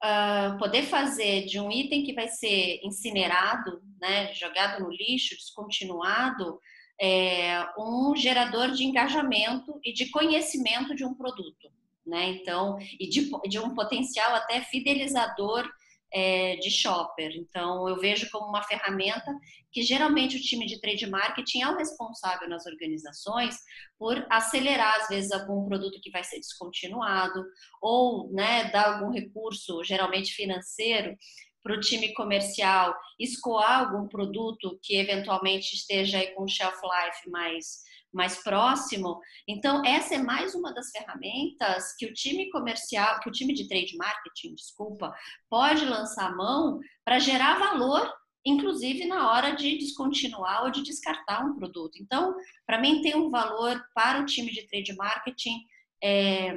uh, 0.04 0.58
poder 0.58 0.82
fazer 0.82 1.46
de 1.46 1.58
um 1.58 1.70
item 1.70 2.04
que 2.04 2.12
vai 2.12 2.28
ser 2.28 2.80
incinerado, 2.84 3.82
né, 4.00 4.34
jogado 4.34 4.82
no 4.82 4.90
lixo, 4.90 5.34
descontinuado, 5.34 6.60
é, 7.00 7.66
um 7.78 8.14
gerador 8.14 8.70
de 8.72 8.84
engajamento 8.84 9.80
e 9.82 9.94
de 9.94 10.10
conhecimento 10.10 10.94
de 10.94 11.06
um 11.06 11.14
produto. 11.14 11.72
Né? 12.06 12.30
Então, 12.30 12.76
e 13.00 13.08
de, 13.08 13.30
de 13.48 13.58
um 13.58 13.74
potencial 13.74 14.34
até 14.34 14.60
fidelizador 14.60 15.66
é, 16.14 16.54
de 16.56 16.70
shopper. 16.70 17.32
Então, 17.34 17.88
eu 17.88 17.98
vejo 17.98 18.30
como 18.30 18.46
uma 18.46 18.62
ferramenta 18.62 19.34
que 19.72 19.82
geralmente 19.82 20.36
o 20.36 20.40
time 20.40 20.64
de 20.64 20.80
trade 20.80 21.08
marketing 21.08 21.62
é 21.62 21.68
o 21.68 21.76
responsável 21.76 22.48
nas 22.48 22.64
organizações 22.66 23.56
por 23.98 24.24
acelerar, 24.30 25.00
às 25.00 25.08
vezes, 25.08 25.32
algum 25.32 25.66
produto 25.66 26.00
que 26.00 26.12
vai 26.12 26.22
ser 26.22 26.38
descontinuado 26.38 27.44
ou 27.82 28.32
né, 28.32 28.70
dar 28.70 28.94
algum 28.94 29.10
recurso, 29.10 29.82
geralmente 29.82 30.32
financeiro, 30.32 31.16
para 31.64 31.74
o 31.74 31.80
time 31.80 32.12
comercial 32.12 32.94
escoar 33.18 33.80
algum 33.80 34.06
produto 34.06 34.78
que 34.82 34.96
eventualmente 34.96 35.74
esteja 35.74 36.18
aí 36.18 36.32
com 36.34 36.46
shelf 36.46 36.76
life 36.76 37.30
mais 37.30 37.82
mais 38.14 38.42
próximo. 38.42 39.20
Então, 39.46 39.84
essa 39.84 40.14
é 40.14 40.18
mais 40.18 40.54
uma 40.54 40.72
das 40.72 40.90
ferramentas 40.90 41.94
que 41.96 42.06
o 42.06 42.14
time 42.14 42.50
comercial, 42.50 43.20
que 43.20 43.28
o 43.28 43.32
time 43.32 43.52
de 43.52 43.68
trade 43.68 43.96
marketing, 43.96 44.54
desculpa, 44.54 45.12
pode 45.50 45.84
lançar 45.84 46.30
a 46.30 46.34
mão 46.34 46.78
para 47.04 47.18
gerar 47.18 47.58
valor, 47.58 48.10
inclusive 48.46 49.06
na 49.06 49.30
hora 49.30 49.56
de 49.56 49.76
descontinuar 49.78 50.64
ou 50.64 50.70
de 50.70 50.82
descartar 50.82 51.44
um 51.44 51.54
produto. 51.54 51.98
Então, 52.00 52.34
para 52.66 52.80
mim, 52.80 53.02
tem 53.02 53.16
um 53.16 53.30
valor 53.30 53.82
para 53.94 54.20
o 54.20 54.26
time 54.26 54.52
de 54.52 54.66
trade 54.68 54.94
marketing 54.94 55.64
é, 56.02 56.54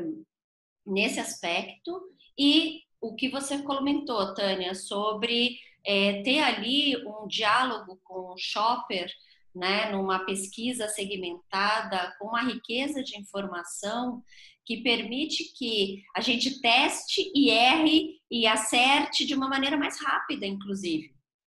nesse 0.85 1.19
aspecto. 1.19 2.01
E 2.37 2.81
o 3.01 3.15
que 3.15 3.29
você 3.29 3.61
comentou, 3.63 4.33
Tânia, 4.33 4.75
sobre 4.75 5.57
é, 5.85 6.21
ter 6.21 6.39
ali 6.39 6.97
um 7.05 7.27
diálogo 7.27 7.99
com 8.03 8.33
o 8.33 8.37
shopper, 8.37 9.09
né, 9.57 9.91
numa 9.91 10.23
pesquisa 10.25 10.87
segmentada, 10.87 12.15
com 12.19 12.27
uma 12.27 12.43
riqueza 12.43 13.03
de 13.03 13.17
informação 13.17 14.21
que 14.63 14.83
permite 14.83 15.53
que 15.57 16.03
a 16.15 16.21
gente 16.21 16.61
teste 16.61 17.31
e 17.33 17.49
erre 17.49 18.19
e 18.29 18.45
acerte 18.45 19.25
de 19.25 19.33
uma 19.33 19.49
maneira 19.49 19.77
mais 19.77 19.99
rápida, 19.99 20.45
inclusive, 20.45 21.09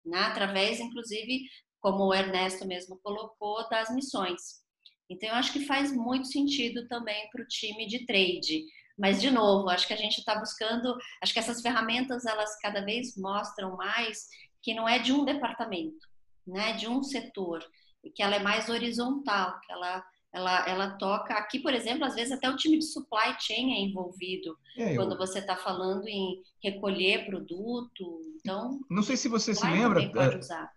né, 0.05 0.19
através, 0.19 0.79
inclusive, 0.79 1.43
como 1.79 2.07
o 2.07 2.13
Ernesto 2.13 2.67
mesmo 2.67 2.99
colocou, 3.01 3.67
das 3.69 3.93
missões. 3.93 4.63
Então, 5.09 5.29
eu 5.29 5.35
acho 5.35 5.53
que 5.53 5.65
faz 5.65 5.95
muito 5.95 6.27
sentido 6.27 6.87
também 6.87 7.29
para 7.31 7.43
o 7.43 7.47
time 7.47 7.85
de 7.87 8.05
trade. 8.05 8.63
Mas, 8.97 9.21
de 9.21 9.29
novo, 9.29 9.69
acho 9.69 9.87
que 9.87 9.93
a 9.93 9.97
gente 9.97 10.17
está 10.17 10.35
buscando, 10.39 10.95
acho 11.21 11.33
que 11.33 11.39
essas 11.39 11.61
ferramentas, 11.61 12.25
elas 12.25 12.57
cada 12.59 12.81
vez 12.83 13.15
mostram 13.17 13.75
mais 13.75 14.27
que 14.61 14.73
não 14.73 14.87
é 14.87 14.97
de 14.99 15.11
um 15.11 15.25
departamento, 15.25 16.07
né, 16.47 16.73
de 16.73 16.87
um 16.87 17.03
setor, 17.03 17.63
que 18.11 18.21
ela 18.21 18.35
é 18.35 18.39
mais 18.39 18.69
horizontal, 18.69 19.59
que 19.61 19.71
ela, 19.71 20.03
ela, 20.33 20.67
ela 20.67 20.89
toca. 20.97 21.33
Aqui, 21.35 21.59
por 21.59 21.73
exemplo, 21.73 22.05
às 22.05 22.15
vezes 22.15 22.31
até 22.31 22.49
o 22.49 22.55
time 22.55 22.77
de 22.77 22.85
supply 22.85 23.35
chain 23.39 23.73
é 23.73 23.79
envolvido 23.79 24.57
é, 24.77 24.95
quando 24.95 25.17
você 25.17 25.39
está 25.39 25.55
falando 25.55 26.07
em 26.07 26.41
recolher 26.61 27.25
produto. 27.25 28.21
Então, 28.39 28.79
não 28.89 29.03
sei 29.03 29.15
se 29.15 29.27
você 29.27 29.53
se 29.53 29.65
lembra. 29.65 30.09
Pode 30.11 30.37
usar. 30.37 30.71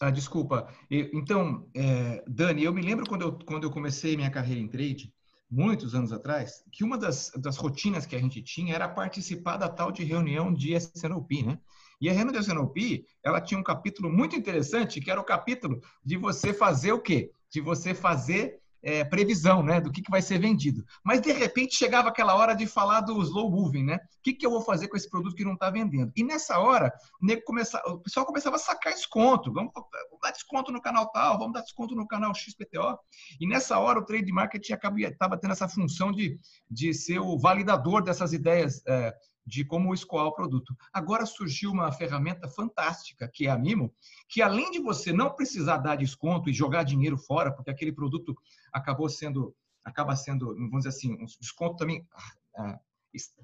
Ah, 0.00 0.10
desculpa. 0.10 0.68
Então, 0.90 1.66
é, 1.74 2.22
Dani, 2.26 2.64
eu 2.64 2.72
me 2.72 2.82
lembro 2.82 3.06
quando 3.06 3.22
eu, 3.22 3.38
quando 3.46 3.64
eu 3.64 3.70
comecei 3.70 4.16
minha 4.16 4.30
carreira 4.30 4.60
em 4.60 4.68
trade, 4.68 5.12
muitos 5.50 5.94
anos 5.94 6.12
atrás, 6.12 6.62
que 6.70 6.84
uma 6.84 6.96
das, 6.96 7.32
das 7.36 7.56
rotinas 7.56 8.06
que 8.06 8.14
a 8.14 8.20
gente 8.20 8.40
tinha 8.42 8.74
era 8.74 8.88
participar 8.88 9.56
da 9.56 9.68
tal 9.68 9.90
de 9.90 10.04
reunião 10.04 10.52
de 10.52 10.74
SNOP, 10.74 11.42
né? 11.42 11.58
E 12.00 12.08
a 12.08 12.12
SNOP, 12.12 13.04
ela 13.22 13.40
tinha 13.40 13.60
um 13.60 13.64
capítulo 13.64 14.10
muito 14.10 14.34
interessante, 14.34 15.00
que 15.00 15.10
era 15.10 15.20
o 15.20 15.24
capítulo 15.24 15.80
de 16.04 16.16
você 16.16 16.52
fazer 16.52 16.92
o 16.92 17.00
quê? 17.00 17.30
De 17.50 17.60
você 17.60 17.94
fazer 17.94 18.60
é, 18.82 19.04
previsão 19.04 19.62
né, 19.62 19.80
do 19.80 19.90
que, 19.90 20.02
que 20.02 20.10
vai 20.10 20.22
ser 20.22 20.38
vendido. 20.38 20.84
Mas, 21.04 21.20
de 21.20 21.32
repente, 21.32 21.76
chegava 21.76 22.08
aquela 22.08 22.34
hora 22.34 22.54
de 22.54 22.66
falar 22.66 23.02
do 23.02 23.20
slow 23.22 23.50
moving, 23.50 23.84
né? 23.84 23.96
O 23.96 24.22
que, 24.22 24.32
que 24.32 24.46
eu 24.46 24.50
vou 24.50 24.62
fazer 24.62 24.88
com 24.88 24.96
esse 24.96 25.08
produto 25.08 25.36
que 25.36 25.44
não 25.44 25.54
está 25.54 25.70
vendendo? 25.70 26.10
E 26.16 26.24
nessa 26.24 26.58
hora, 26.58 26.92
o, 27.22 27.42
começa, 27.42 27.80
o 27.86 27.98
pessoal 27.98 28.26
começava 28.26 28.56
a 28.56 28.58
sacar 28.58 28.94
desconto. 28.94 29.52
Vamos, 29.52 29.72
vamos, 29.74 30.20
dar 30.22 30.30
desconto 30.30 30.72
no 30.72 30.80
canal 30.80 31.10
tal, 31.10 31.38
vamos 31.38 31.52
dar 31.52 31.62
desconto 31.62 31.94
no 31.94 32.06
canal 32.06 32.34
XPTO. 32.34 32.98
E 33.40 33.46
nessa 33.46 33.78
hora, 33.78 33.98
o 33.98 34.04
trade 34.04 34.32
marketing 34.32 34.72
estava 34.72 35.38
tendo 35.38 35.52
essa 35.52 35.68
função 35.68 36.10
de, 36.12 36.38
de 36.70 36.94
ser 36.94 37.18
o 37.18 37.38
validador 37.38 38.02
dessas 38.02 38.32
ideias 38.32 38.82
é, 38.86 39.14
de 39.46 39.64
como 39.64 39.94
escoar 39.94 40.26
o 40.26 40.32
produto. 40.32 40.76
Agora 40.92 41.26
surgiu 41.26 41.70
uma 41.70 41.90
ferramenta 41.92 42.48
fantástica, 42.48 43.28
que 43.28 43.46
é 43.46 43.50
a 43.50 43.58
Mimo, 43.58 43.92
que 44.28 44.42
além 44.42 44.70
de 44.70 44.78
você 44.78 45.12
não 45.12 45.34
precisar 45.34 45.78
dar 45.78 45.96
desconto 45.96 46.48
e 46.48 46.52
jogar 46.52 46.84
dinheiro 46.84 47.18
fora, 47.18 47.52
porque 47.52 47.70
aquele 47.70 47.92
produto 47.92 48.36
acabou 48.72 49.08
sendo, 49.08 49.54
acaba 49.84 50.14
sendo, 50.14 50.54
vamos 50.54 50.84
dizer 50.84 50.90
assim, 50.90 51.14
um 51.14 51.26
desconto 51.40 51.76
também 51.76 52.06
ah, 52.14 52.32
ah, 52.56 52.80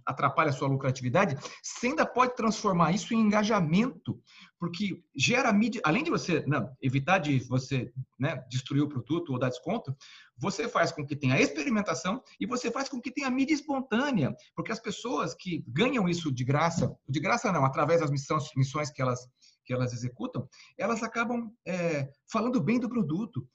atrapalha 0.05 0.51
a 0.51 0.53
sua 0.53 0.69
lucratividade, 0.69 1.37
você 1.63 1.89
ainda 1.89 2.07
pode 2.07 2.37
transformar 2.37 2.93
isso 2.93 3.15
em 3.15 3.21
engajamento, 3.21 4.21
porque 4.59 5.03
gera 5.15 5.53
mídia, 5.53 5.81
além 5.85 6.03
de 6.03 6.11
você 6.11 6.45
não, 6.47 6.71
evitar 6.81 7.19
de 7.19 7.39
você 7.41 7.93
né, 8.19 8.37
destruir 8.49 8.83
o 8.83 8.89
produto 8.89 9.33
ou 9.33 9.39
dar 9.39 9.49
desconto, 9.49 9.95
você 10.39 10.69
faz 10.69 10.93
com 10.93 11.05
que 11.05 11.17
tenha 11.17 11.41
experimentação 11.41 12.23
e 12.41 12.47
você 12.47 12.71
faz 12.71 12.89
com 12.89 13.01
que 13.01 13.11
tenha 13.11 13.31
mídia 13.31 13.55
espontânea, 13.55 14.35
porque 14.55 14.73
as 14.73 14.81
pessoas 14.81 15.35
que 15.35 15.65
ganham 15.69 16.09
isso 16.09 16.33
de 16.33 16.45
graça, 16.45 16.95
de 17.09 17.21
graça 17.21 17.51
não, 17.53 17.65
através 17.65 18.01
das 18.01 18.11
missões, 18.11 18.51
missões 18.57 18.91
que 18.91 19.03
elas 19.03 19.27
que 19.65 19.75
elas 19.75 19.93
executam, 19.93 20.49
elas 20.79 21.03
acabam 21.03 21.51
é, 21.67 22.09
falando 22.31 22.61
bem 22.61 22.79
do 22.79 22.89
produto, 22.89 23.47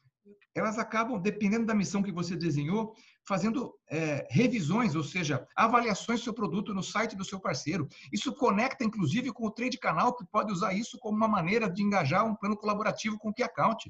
elas 0.53 0.77
acabam, 0.77 1.19
dependendo 1.19 1.65
da 1.65 1.73
missão 1.73 2.03
que 2.03 2.11
você 2.11 2.35
desenhou, 2.35 2.93
fazendo 3.31 3.73
é, 3.89 4.27
revisões, 4.29 4.93
ou 4.93 5.05
seja, 5.05 5.47
avaliações 5.55 6.19
do 6.19 6.23
seu 6.25 6.33
produto 6.33 6.73
no 6.73 6.83
site 6.83 7.15
do 7.15 7.23
seu 7.23 7.39
parceiro. 7.39 7.87
Isso 8.11 8.35
conecta, 8.35 8.83
inclusive, 8.83 9.31
com 9.31 9.47
o 9.47 9.51
trade 9.51 9.77
canal, 9.77 10.13
que 10.13 10.25
pode 10.25 10.51
usar 10.51 10.73
isso 10.73 10.99
como 10.99 11.15
uma 11.15 11.29
maneira 11.29 11.71
de 11.71 11.81
engajar 11.81 12.25
um 12.25 12.35
plano 12.35 12.57
colaborativo 12.57 13.17
com 13.17 13.29
o 13.29 13.33
Key 13.33 13.43
Account. 13.43 13.89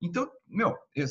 Então, 0.00 0.26
meu, 0.48 0.74
eu, 0.96 1.06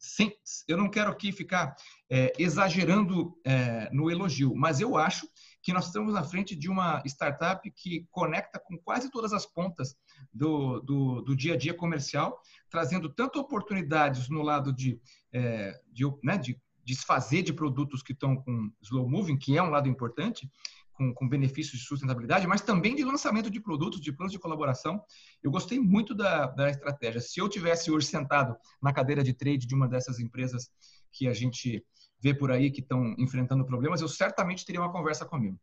sem, 0.00 0.32
eu 0.66 0.76
não 0.76 0.90
quero 0.90 1.08
aqui 1.08 1.30
ficar 1.30 1.76
é, 2.10 2.32
exagerando 2.36 3.32
é, 3.44 3.88
no 3.92 4.10
elogio, 4.10 4.52
mas 4.56 4.80
eu 4.80 4.96
acho 4.96 5.24
que 5.62 5.72
nós 5.72 5.86
estamos 5.86 6.12
na 6.12 6.24
frente 6.24 6.56
de 6.56 6.68
uma 6.68 7.00
startup 7.06 7.70
que 7.70 8.08
conecta 8.10 8.58
com 8.58 8.76
quase 8.76 9.08
todas 9.08 9.32
as 9.32 9.46
pontas 9.46 9.96
do, 10.32 10.80
do, 10.80 11.22
do 11.22 11.36
dia 11.36 11.54
a 11.54 11.56
dia 11.56 11.72
comercial, 11.74 12.40
trazendo 12.68 13.08
tanto 13.08 13.38
oportunidades 13.38 14.28
no 14.28 14.42
lado 14.42 14.72
de, 14.72 15.00
é, 15.32 15.80
de, 15.92 16.04
né, 16.24 16.36
de 16.36 16.60
desfazer 16.84 17.42
de 17.42 17.52
produtos 17.52 18.02
que 18.02 18.12
estão 18.12 18.36
com 18.36 18.70
slow 18.82 19.08
moving, 19.08 19.38
que 19.38 19.56
é 19.56 19.62
um 19.62 19.70
lado 19.70 19.88
importante, 19.88 20.50
com, 20.92 21.12
com, 21.12 21.28
benefícios 21.28 21.80
de 21.80 21.86
sustentabilidade, 21.86 22.46
mas 22.46 22.60
também 22.60 22.94
de 22.94 23.04
lançamento 23.04 23.50
de 23.50 23.60
produtos, 23.60 24.00
de 24.00 24.12
planos 24.12 24.32
de 24.32 24.38
colaboração. 24.38 25.02
Eu 25.42 25.50
gostei 25.50 25.78
muito 25.78 26.14
da, 26.14 26.46
da 26.46 26.70
estratégia. 26.70 27.20
Se 27.20 27.40
eu 27.40 27.48
tivesse 27.48 27.90
hoje 27.90 28.06
sentado 28.06 28.56
na 28.80 28.92
cadeira 28.92 29.22
de 29.22 29.34
trade 29.34 29.66
de 29.66 29.74
uma 29.74 29.88
dessas 29.88 30.20
empresas 30.20 30.70
que 31.12 31.26
a 31.26 31.32
gente 31.32 31.84
vê 32.20 32.32
por 32.32 32.50
aí 32.50 32.70
que 32.70 32.80
estão 32.80 33.14
enfrentando 33.18 33.66
problemas, 33.66 34.00
eu 34.00 34.08
certamente 34.08 34.64
teria 34.64 34.80
uma 34.80 34.92
conversa 34.92 35.24
comigo. 35.24 35.58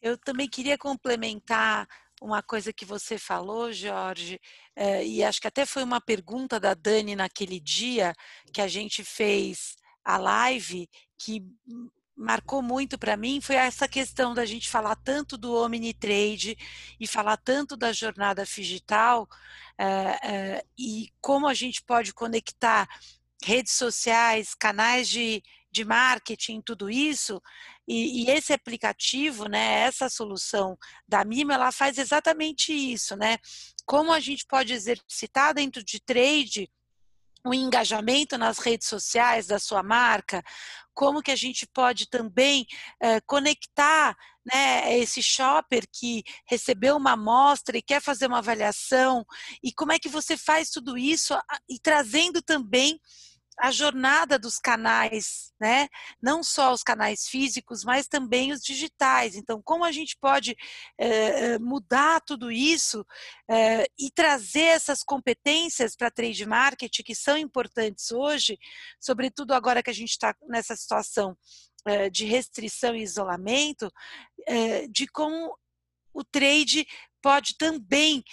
Eu 0.00 0.16
também 0.16 0.48
queria 0.48 0.78
complementar 0.78 1.86
uma 2.20 2.42
coisa 2.42 2.72
que 2.72 2.84
você 2.84 3.18
falou, 3.18 3.72
Jorge, 3.72 4.38
eh, 4.76 5.06
e 5.06 5.24
acho 5.24 5.40
que 5.40 5.48
até 5.48 5.64
foi 5.64 5.82
uma 5.82 6.00
pergunta 6.00 6.60
da 6.60 6.74
Dani 6.74 7.16
naquele 7.16 7.58
dia 7.58 8.14
que 8.52 8.60
a 8.60 8.68
gente 8.68 9.02
fez 9.02 9.76
a 10.04 10.18
live, 10.18 10.88
que 11.18 11.42
marcou 12.20 12.60
muito 12.60 12.98
para 12.98 13.16
mim 13.16 13.40
foi 13.40 13.56
essa 13.56 13.88
questão 13.88 14.34
da 14.34 14.44
gente 14.44 14.68
falar 14.68 14.94
tanto 14.96 15.38
do 15.38 15.54
Omnitrade 15.54 16.54
e 17.00 17.06
falar 17.06 17.38
tanto 17.38 17.78
da 17.78 17.92
jornada 17.92 18.44
digital 18.44 19.26
é, 19.78 19.86
é, 20.22 20.64
e 20.78 21.08
como 21.20 21.48
a 21.48 21.54
gente 21.54 21.82
pode 21.82 22.12
conectar 22.12 22.86
redes 23.42 23.72
sociais, 23.72 24.54
canais 24.54 25.08
de, 25.08 25.42
de 25.72 25.82
marketing, 25.82 26.60
tudo 26.60 26.90
isso. 26.90 27.40
E, 27.92 28.22
e, 28.22 28.30
esse 28.30 28.52
aplicativo, 28.52 29.48
né, 29.48 29.80
essa 29.80 30.08
solução 30.08 30.78
da 31.08 31.24
Mima, 31.24 31.54
ela 31.54 31.72
faz 31.72 31.98
exatamente 31.98 32.72
isso, 32.72 33.16
né? 33.16 33.36
Como 33.84 34.12
a 34.12 34.20
gente 34.20 34.46
pode 34.46 34.72
exercitar 34.72 35.52
dentro 35.52 35.82
de 35.82 35.98
trade 35.98 36.70
o 37.44 37.52
engajamento 37.52 38.38
nas 38.38 38.60
redes 38.60 38.86
sociais 38.86 39.48
da 39.48 39.58
sua 39.58 39.82
marca, 39.82 40.40
como 40.94 41.20
que 41.20 41.32
a 41.32 41.36
gente 41.36 41.66
pode 41.66 42.08
também 42.08 42.64
é, 43.02 43.20
conectar 43.22 44.16
né, 44.44 44.96
esse 44.98 45.20
shopper 45.20 45.84
que 45.92 46.22
recebeu 46.46 46.96
uma 46.96 47.12
amostra 47.12 47.76
e 47.76 47.82
quer 47.82 48.00
fazer 48.00 48.28
uma 48.28 48.38
avaliação, 48.38 49.24
e 49.64 49.72
como 49.72 49.90
é 49.90 49.98
que 49.98 50.08
você 50.08 50.36
faz 50.36 50.70
tudo 50.70 50.96
isso 50.96 51.34
e 51.68 51.76
trazendo 51.80 52.40
também 52.40 53.00
a 53.60 53.70
jornada 53.70 54.38
dos 54.38 54.58
canais, 54.58 55.52
né? 55.60 55.88
Não 56.20 56.42
só 56.42 56.72
os 56.72 56.82
canais 56.82 57.28
físicos, 57.28 57.84
mas 57.84 58.08
também 58.08 58.52
os 58.52 58.60
digitais. 58.60 59.36
Então, 59.36 59.60
como 59.62 59.84
a 59.84 59.92
gente 59.92 60.16
pode 60.18 60.56
é, 60.98 61.58
mudar 61.58 62.20
tudo 62.22 62.50
isso 62.50 63.04
é, 63.48 63.86
e 63.98 64.10
trazer 64.10 64.64
essas 64.64 65.02
competências 65.02 65.94
para 65.94 66.10
trade 66.10 66.46
marketing 66.46 67.02
que 67.02 67.14
são 67.14 67.36
importantes 67.36 68.10
hoje, 68.10 68.58
sobretudo 68.98 69.52
agora 69.52 69.82
que 69.82 69.90
a 69.90 69.94
gente 69.94 70.10
está 70.10 70.34
nessa 70.48 70.74
situação 70.74 71.36
é, 71.86 72.08
de 72.08 72.24
restrição 72.24 72.94
e 72.94 73.02
isolamento, 73.02 73.90
de 74.90 75.06
como 75.06 75.54
o 76.12 76.24
trade 76.24 76.86
pode 77.22 77.56
também 77.56 78.24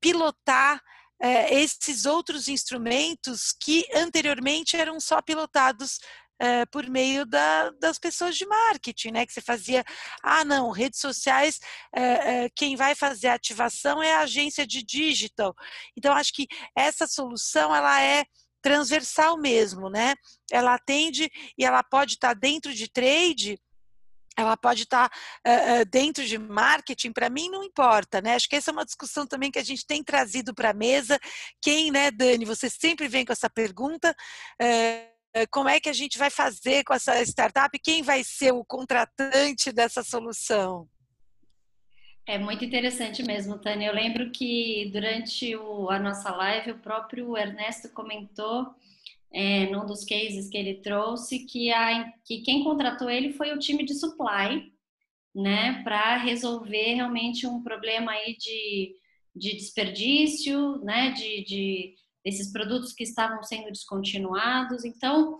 pilotar 0.00 0.82
é, 1.20 1.54
esses 1.54 2.06
outros 2.06 2.48
instrumentos 2.48 3.52
que 3.52 3.84
anteriormente 3.94 4.76
eram 4.76 4.98
só 4.98 5.20
pilotados 5.20 5.98
é, 6.40 6.64
por 6.66 6.88
meio 6.88 7.26
da, 7.26 7.70
das 7.78 7.98
pessoas 7.98 8.34
de 8.34 8.46
marketing, 8.46 9.10
né? 9.10 9.26
Que 9.26 9.32
você 9.32 9.42
fazia, 9.42 9.84
ah, 10.22 10.44
não, 10.44 10.70
redes 10.70 10.98
sociais, 10.98 11.60
é, 11.94 12.48
quem 12.56 12.76
vai 12.76 12.94
fazer 12.94 13.28
a 13.28 13.34
ativação 13.34 14.02
é 14.02 14.14
a 14.14 14.20
agência 14.20 14.66
de 14.66 14.82
digital. 14.82 15.54
Então, 15.94 16.14
acho 16.14 16.32
que 16.32 16.46
essa 16.74 17.06
solução 17.06 17.74
ela 17.74 18.02
é 18.02 18.24
transversal 18.62 19.38
mesmo, 19.38 19.90
né? 19.90 20.14
Ela 20.50 20.74
atende 20.74 21.30
e 21.58 21.64
ela 21.64 21.82
pode 21.82 22.14
estar 22.14 22.34
dentro 22.34 22.72
de 22.74 22.88
trade 22.90 23.58
ela 24.36 24.56
pode 24.56 24.84
estar 24.84 25.08
uh, 25.08 25.84
dentro 25.90 26.24
de 26.24 26.38
marketing, 26.38 27.12
para 27.12 27.28
mim 27.28 27.48
não 27.48 27.62
importa, 27.62 28.20
né? 28.20 28.34
Acho 28.34 28.48
que 28.48 28.56
essa 28.56 28.70
é 28.70 28.72
uma 28.72 28.84
discussão 28.84 29.26
também 29.26 29.50
que 29.50 29.58
a 29.58 29.64
gente 29.64 29.86
tem 29.86 30.02
trazido 30.02 30.54
para 30.54 30.70
a 30.70 30.74
mesa. 30.74 31.18
Quem, 31.60 31.90
né, 31.90 32.10
Dani, 32.10 32.44
você 32.44 32.70
sempre 32.70 33.08
vem 33.08 33.24
com 33.24 33.32
essa 33.32 33.50
pergunta. 33.50 34.14
Uh, 34.60 35.46
como 35.50 35.68
é 35.68 35.78
que 35.78 35.88
a 35.88 35.92
gente 35.92 36.18
vai 36.18 36.30
fazer 36.30 36.82
com 36.84 36.94
essa 36.94 37.20
startup? 37.22 37.78
Quem 37.78 38.02
vai 38.02 38.24
ser 38.24 38.52
o 38.52 38.64
contratante 38.64 39.70
dessa 39.70 40.02
solução? 40.02 40.88
É 42.26 42.38
muito 42.38 42.64
interessante 42.64 43.22
mesmo, 43.22 43.58
Tânia. 43.58 43.88
Eu 43.88 43.94
lembro 43.94 44.30
que 44.30 44.90
durante 44.92 45.56
o, 45.56 45.90
a 45.90 45.98
nossa 45.98 46.30
live, 46.30 46.72
o 46.72 46.78
próprio 46.78 47.36
Ernesto 47.36 47.88
comentou 47.90 48.74
é, 49.32 49.66
num 49.66 49.86
dos 49.86 50.04
cases 50.04 50.48
que 50.48 50.58
ele 50.58 50.80
trouxe 50.80 51.40
que, 51.46 51.72
a, 51.72 52.12
que 52.24 52.42
quem 52.42 52.64
contratou 52.64 53.08
ele 53.08 53.32
foi 53.32 53.52
o 53.52 53.58
time 53.58 53.84
de 53.84 53.94
supply, 53.94 54.72
né, 55.34 55.82
para 55.84 56.16
resolver 56.16 56.94
realmente 56.94 57.46
um 57.46 57.62
problema 57.62 58.10
aí 58.12 58.36
de, 58.36 58.94
de 59.34 59.56
desperdício, 59.56 60.78
né, 60.78 61.12
de, 61.12 61.44
de 61.44 61.94
desses 62.24 62.52
produtos 62.52 62.92
que 62.92 63.04
estavam 63.04 63.42
sendo 63.42 63.68
descontinuados. 63.68 64.84
Então, 64.84 65.36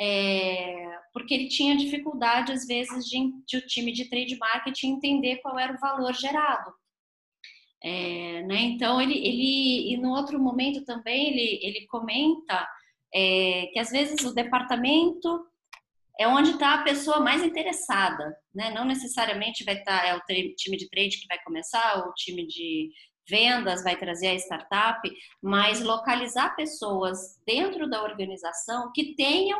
é, 0.00 0.98
porque 1.12 1.34
ele 1.34 1.48
tinha 1.48 1.76
dificuldade, 1.76 2.52
às 2.52 2.66
vezes, 2.66 3.04
de, 3.04 3.18
de, 3.46 3.56
o 3.58 3.66
time 3.66 3.92
de 3.92 4.08
trade 4.08 4.36
marketing 4.36 4.94
entender 4.94 5.36
qual 5.36 5.58
era 5.58 5.74
o 5.74 5.78
valor 5.78 6.12
gerado. 6.14 6.72
É, 7.82 8.42
né? 8.44 8.62
Então, 8.62 9.00
ele, 9.00 9.14
ele, 9.14 9.92
e 9.92 9.96
no 9.98 10.10
outro 10.10 10.40
momento 10.40 10.84
também, 10.84 11.28
ele, 11.28 11.60
ele 11.62 11.86
comenta 11.86 12.66
é, 13.14 13.68
que, 13.72 13.78
às 13.78 13.90
vezes, 13.90 14.24
o 14.24 14.34
departamento 14.34 15.46
é 16.18 16.28
onde 16.28 16.50
está 16.50 16.74
a 16.74 16.82
pessoa 16.82 17.20
mais 17.20 17.42
interessada, 17.42 18.36
né? 18.54 18.70
Não 18.70 18.84
necessariamente 18.84 19.64
vai 19.64 19.78
estar, 19.78 20.00
tá, 20.00 20.06
é 20.06 20.16
o 20.16 20.20
time 20.54 20.76
de 20.76 20.88
trade 20.88 21.18
que 21.18 21.26
vai 21.26 21.38
começar, 21.42 21.98
ou 21.98 22.10
o 22.10 22.14
time 22.14 22.46
de 22.46 22.90
vendas 23.28 23.82
vai 23.82 23.96
trazer 23.96 24.28
a 24.28 24.34
startup, 24.34 25.10
mas 25.42 25.80
localizar 25.80 26.54
pessoas 26.54 27.40
dentro 27.46 27.88
da 27.88 28.02
organização 28.02 28.92
que 28.92 29.14
tenham 29.14 29.58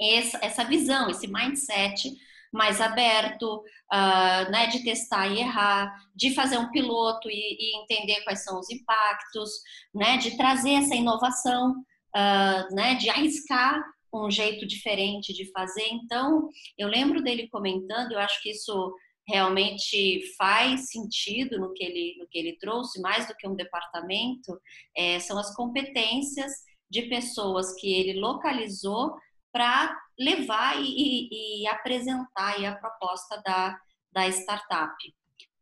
essa, 0.00 0.64
visão, 0.64 1.08
esse 1.08 1.26
mindset 1.26 2.12
mais 2.52 2.80
aberto, 2.80 3.60
uh, 3.92 4.50
né, 4.50 4.66
de 4.66 4.84
testar 4.84 5.28
e 5.28 5.40
errar, 5.40 5.90
de 6.14 6.34
fazer 6.34 6.58
um 6.58 6.70
piloto 6.70 7.30
e, 7.30 7.32
e, 7.58 7.82
entender 7.82 8.22
quais 8.24 8.44
são 8.44 8.58
os 8.58 8.68
impactos, 8.68 9.50
né, 9.94 10.18
de 10.18 10.36
trazer 10.36 10.72
essa 10.72 10.94
inovação, 10.94 11.74
uh, 12.16 12.74
né, 12.74 12.94
de 12.94 13.08
arriscar 13.10 13.82
um 14.14 14.30
jeito 14.30 14.66
diferente 14.66 15.32
de 15.32 15.50
fazer. 15.52 15.86
Então, 15.90 16.48
eu 16.76 16.88
lembro 16.88 17.22
dele 17.22 17.48
comentando, 17.48 18.12
eu 18.12 18.18
acho 18.18 18.42
que 18.42 18.50
isso 18.50 18.94
realmente 19.26 20.20
faz 20.36 20.90
sentido 20.90 21.58
no 21.58 21.72
que 21.72 21.84
ele, 21.84 22.16
no 22.18 22.26
que 22.28 22.38
ele 22.38 22.58
trouxe, 22.58 23.00
mais 23.00 23.26
do 23.26 23.34
que 23.36 23.48
um 23.48 23.54
departamento, 23.54 24.60
é, 24.96 25.18
são 25.20 25.38
as 25.38 25.54
competências 25.54 26.52
de 26.90 27.02
pessoas 27.02 27.74
que 27.80 27.92
ele 27.92 28.20
localizou 28.20 29.14
para 29.52 29.96
levar 30.18 30.80
e, 30.80 30.84
e, 30.86 31.62
e, 31.62 31.66
apresentar 31.68 32.62
a 32.64 32.74
proposta 32.76 33.40
da, 33.42 33.78
da 34.12 34.28
startup. 34.28 34.94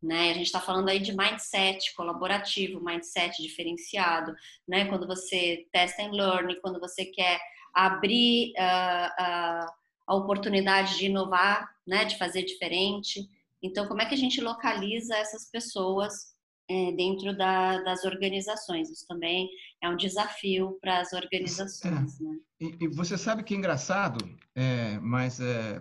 Né? 0.03 0.31
A 0.31 0.35
gente 0.35 0.47
está 0.47 0.61
falando 0.61 0.89
aí 0.89 0.99
de 0.99 1.15
mindset 1.15 1.95
colaborativo, 1.95 2.83
mindset 2.83 3.43
diferenciado, 3.43 4.35
né? 4.67 4.87
quando 4.87 5.07
você 5.07 5.67
testa 5.71 6.03
and 6.03 6.13
learn, 6.13 6.61
quando 6.61 6.81
você 6.81 7.05
quer 7.05 7.39
abrir 7.75 8.53
uh, 8.59 9.67
uh, 9.67 9.67
a 10.07 10.15
oportunidade 10.15 10.99
de 10.99 11.07
inovar, 11.07 11.69
né? 11.87 12.05
de 12.05 12.17
fazer 12.17 12.43
diferente. 12.45 13.29
Então, 13.63 13.87
como 13.87 14.01
é 14.01 14.07
que 14.07 14.15
a 14.15 14.19
gente 14.19 14.41
localiza 14.41 15.15
essas 15.17 15.51
pessoas 15.51 16.35
é, 16.69 16.93
dentro 16.93 17.37
da, 17.37 17.83
das 17.83 18.05
organizações? 18.05 18.89
Isso 18.89 19.07
também 19.07 19.51
é 19.83 19.89
um 19.89 19.97
desafio 19.97 20.79
para 20.81 21.01
as 21.01 21.13
organizações. 21.13 22.21
É. 22.21 22.25
Né? 22.25 22.39
E, 22.61 22.85
e, 22.85 22.89
você 22.89 23.19
sabe 23.19 23.43
que 23.43 23.55
é 23.55 23.57
engraçado, 23.57 24.19
é, 24.55 24.99
mas 25.01 25.41
é, 25.41 25.81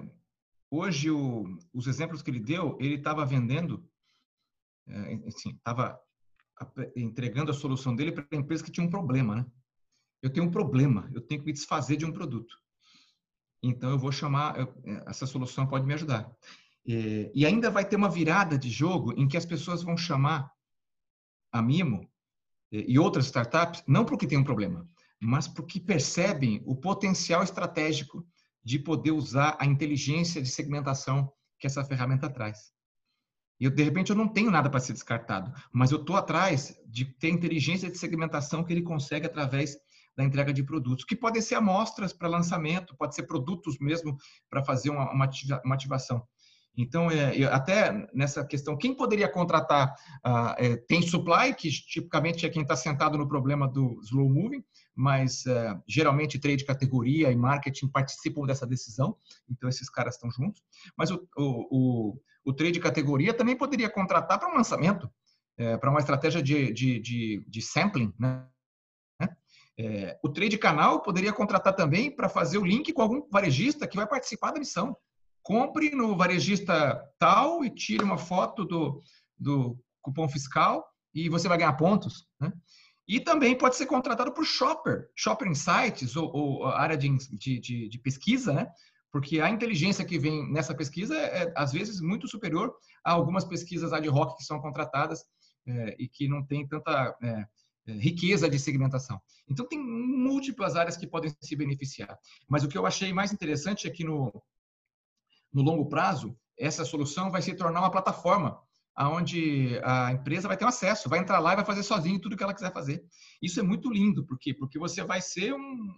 hoje 0.70 1.10
o, 1.10 1.58
os 1.74 1.88
exemplos 1.88 2.22
que 2.22 2.30
ele 2.30 2.40
deu, 2.40 2.78
ele 2.80 2.96
estava 2.96 3.26
vendendo, 3.26 3.84
assim, 5.28 5.52
estava 5.52 6.00
entregando 6.96 7.52
a 7.52 7.54
solução 7.54 7.96
dele 7.96 8.12
para 8.12 8.26
a 8.32 8.36
empresa 8.36 8.64
que 8.64 8.72
tinha 8.72 8.86
um 8.86 8.90
problema, 8.90 9.36
né? 9.36 9.46
Eu 10.22 10.30
tenho 10.30 10.46
um 10.46 10.52
problema, 10.52 11.10
eu 11.14 11.22
tenho 11.22 11.40
que 11.40 11.48
me 11.48 11.54
desfazer 11.54 11.96
de 11.96 12.06
um 12.06 12.12
produto. 12.12 12.58
Então 13.64 13.90
eu 13.90 13.98
vou 13.98 14.12
chamar, 14.12 14.60
eu, 14.60 14.74
essa 15.08 15.26
solução 15.26 15.68
pode 15.68 15.86
me 15.86 15.94
ajudar. 15.94 16.30
É, 16.88 17.32
e 17.34 17.46
ainda 17.46 17.70
vai 17.70 17.88
ter 17.88 17.96
uma 17.96 18.10
virada 18.10 18.58
de 18.58 18.70
jogo 18.70 19.14
em 19.14 19.28
que 19.28 19.38
as 19.38 19.46
pessoas 19.46 19.84
vão 19.84 19.96
chamar 19.96 20.52
a 21.52 21.62
Mimo 21.62 22.10
é, 22.72 22.84
e 22.88 22.98
outras 23.00 23.26
startups, 23.26 23.84
não 23.88 24.06
porque 24.06 24.28
tem 24.28 24.38
um 24.38 24.44
problema, 24.44 24.88
mas 25.20 25.48
porque 25.48 25.80
percebem 25.80 26.62
o 26.66 26.76
potencial 26.76 27.44
estratégico 27.44 28.26
de 28.64 28.80
poder 28.80 29.12
usar 29.12 29.58
a 29.60 29.66
inteligência 29.66 30.42
de 30.42 30.50
segmentação 30.50 31.32
que 31.60 31.68
essa 31.68 31.84
ferramenta 31.84 32.30
traz. 32.30 32.74
E 33.60 33.70
de 33.70 33.84
repente 33.84 34.10
eu 34.10 34.16
não 34.16 34.28
tenho 34.28 34.50
nada 34.50 34.70
para 34.70 34.80
ser 34.80 34.94
descartado, 34.94 35.52
mas 35.72 35.92
eu 35.92 36.00
estou 36.00 36.16
atrás 36.16 36.80
de 36.88 37.06
ter 37.06 37.30
inteligência 37.30 37.90
de 37.90 37.98
segmentação 37.98 38.64
que 38.64 38.72
ele 38.72 38.82
consegue 38.82 39.26
através 39.26 39.78
da 40.16 40.24
entrega 40.24 40.54
de 40.54 40.64
produtos, 40.64 41.06
que 41.06 41.16
podem 41.16 41.42
ser 41.42 41.56
amostras 41.56 42.12
para 42.12 42.28
lançamento, 42.28 42.96
pode 42.98 43.16
ser 43.16 43.24
produtos 43.24 43.78
mesmo 43.80 44.18
para 44.50 44.64
fazer 44.64 44.90
uma, 44.90 45.12
uma 45.12 45.76
ativação. 45.76 46.26
Então, 46.78 47.12
é, 47.12 47.44
até 47.46 48.08
nessa 48.14 48.46
questão, 48.46 48.78
quem 48.78 48.96
poderia 48.96 49.28
contratar? 49.28 49.94
Ah, 50.24 50.56
é, 50.58 50.78
tem 50.78 51.02
supply, 51.02 51.54
que 51.54 51.70
tipicamente 51.70 52.46
é 52.46 52.50
quem 52.50 52.62
está 52.62 52.76
sentado 52.76 53.18
no 53.18 53.28
problema 53.28 53.68
do 53.68 54.00
slow 54.04 54.30
moving, 54.30 54.64
mas 54.96 55.46
é, 55.46 55.78
geralmente 55.88 56.40
trade 56.40 56.64
categoria 56.64 57.32
e 57.32 57.36
marketing 57.36 57.88
participam 57.88 58.46
dessa 58.46 58.66
decisão, 58.66 59.16
então 59.50 59.68
esses 59.68 59.90
caras 59.90 60.16
estão 60.16 60.32
juntos. 60.32 60.62
Mas 60.98 61.12
o, 61.12 61.28
o, 61.38 62.18
o 62.50 62.54
trade 62.54 62.80
categoria 62.80 63.34
também 63.34 63.56
poderia 63.56 63.90
contratar 63.90 64.40
para 64.40 64.52
um 64.52 64.56
lançamento, 64.56 65.10
é, 65.58 65.78
para 65.78 65.90
uma 65.90 66.00
estratégia 66.00 66.42
de, 66.42 66.74
de, 66.74 67.00
de, 67.00 67.46
de 67.48 67.62
sampling, 67.62 68.14
né? 68.20 68.46
É, 69.82 70.20
o 70.22 70.28
trade 70.28 70.58
canal 70.58 71.02
poderia 71.02 71.32
contratar 71.32 71.74
também 71.74 72.14
para 72.14 72.28
fazer 72.28 72.58
o 72.58 72.66
link 72.66 72.92
com 72.92 73.02
algum 73.02 73.26
varejista 73.30 73.88
que 73.88 73.96
vai 73.96 74.06
participar 74.06 74.52
da 74.52 74.60
missão 74.60 74.98
compre 75.42 75.92
no 75.92 76.16
varejista 76.16 77.02
tal 77.18 77.64
e 77.64 77.70
tire 77.70 78.04
uma 78.04 78.18
foto 78.18 78.66
do, 78.66 79.02
do 79.38 79.78
cupom 80.02 80.28
fiscal 80.28 80.86
e 81.14 81.30
você 81.30 81.48
vai 81.48 81.58
ganhar 81.58 81.74
pontos. 81.74 82.28
Né? 82.40 82.54
E 83.08 83.20
também 83.20 83.58
pode 83.58 83.76
ser 83.76 83.88
contratado 83.88 84.32
por 84.32 84.46
shopper, 84.46 85.10
shopper 85.16 85.48
insights 85.48 86.16
ou, 86.16 86.32
ou 86.32 86.68
área 86.68 86.96
de, 86.96 87.10
de, 87.32 87.90
de, 87.90 88.00
pesquisa, 88.00 88.54
né? 88.54 88.68
Porque 89.12 89.40
a 89.40 89.50
inteligência 89.50 90.06
que 90.06 90.20
vem 90.20 90.52
nessa 90.52 90.76
pesquisa 90.76 91.16
é, 91.16 91.44
é, 91.44 91.54
às 91.56 91.72
vezes, 91.72 92.00
muito 92.00 92.28
superior 92.28 92.74
a 93.04 93.12
algumas 93.12 93.44
pesquisas 93.44 93.94
ad 93.94 94.08
hoc 94.10 94.38
que 94.38 94.44
são 94.44 94.60
contratadas 94.60 95.24
é, 95.68 95.96
e 96.00 96.08
que 96.08 96.28
não 96.28 96.46
tem 96.46 96.68
tanta 96.68 97.16
é, 97.22 97.46
é 97.88 97.94
riqueza 97.94 98.50
de 98.50 98.60
segmentação. 98.60 99.20
Então, 99.48 99.68
tem 99.68 99.80
múltiplas 99.80 100.76
áreas 100.76 100.98
que 100.98 101.08
podem 101.08 101.34
se 101.42 101.56
beneficiar. 101.56 102.18
Mas 102.48 102.64
o 102.64 102.68
que 102.68 102.78
eu 102.78 102.86
achei 102.86 103.12
mais 103.12 103.34
interessante 103.34 103.88
é 103.88 103.92
que 103.92 104.04
no, 104.04 104.32
no 105.52 105.62
longo 105.62 105.88
prazo, 105.90 106.38
essa 106.58 106.86
solução 106.86 107.32
vai 107.32 107.42
se 107.42 107.54
tornar 107.54 107.80
uma 107.80 107.92
plataforma 107.92 108.62
onde 109.08 109.80
a 109.84 110.12
empresa 110.12 110.48
vai 110.48 110.58
ter 110.58 110.66
um 110.66 110.70
acesso, 110.70 111.08
vai 111.08 111.20
entrar 111.20 111.40
lá 111.40 111.54
e 111.54 111.56
vai 111.56 111.66
fazer 111.66 111.84
sozinho 111.84 112.20
tudo 112.20 112.36
que 112.36 112.44
ela 112.44 112.54
quiser 112.54 112.74
fazer. 112.74 113.04
Isso 113.42 113.60
é 113.60 113.64
muito 113.64 113.90
lindo, 113.90 114.26
por 114.26 114.38
quê? 114.38 114.54
Porque 114.54 114.78
você 114.78 115.04
vai 115.04 115.22
ser 115.22 115.54
um... 115.54 115.94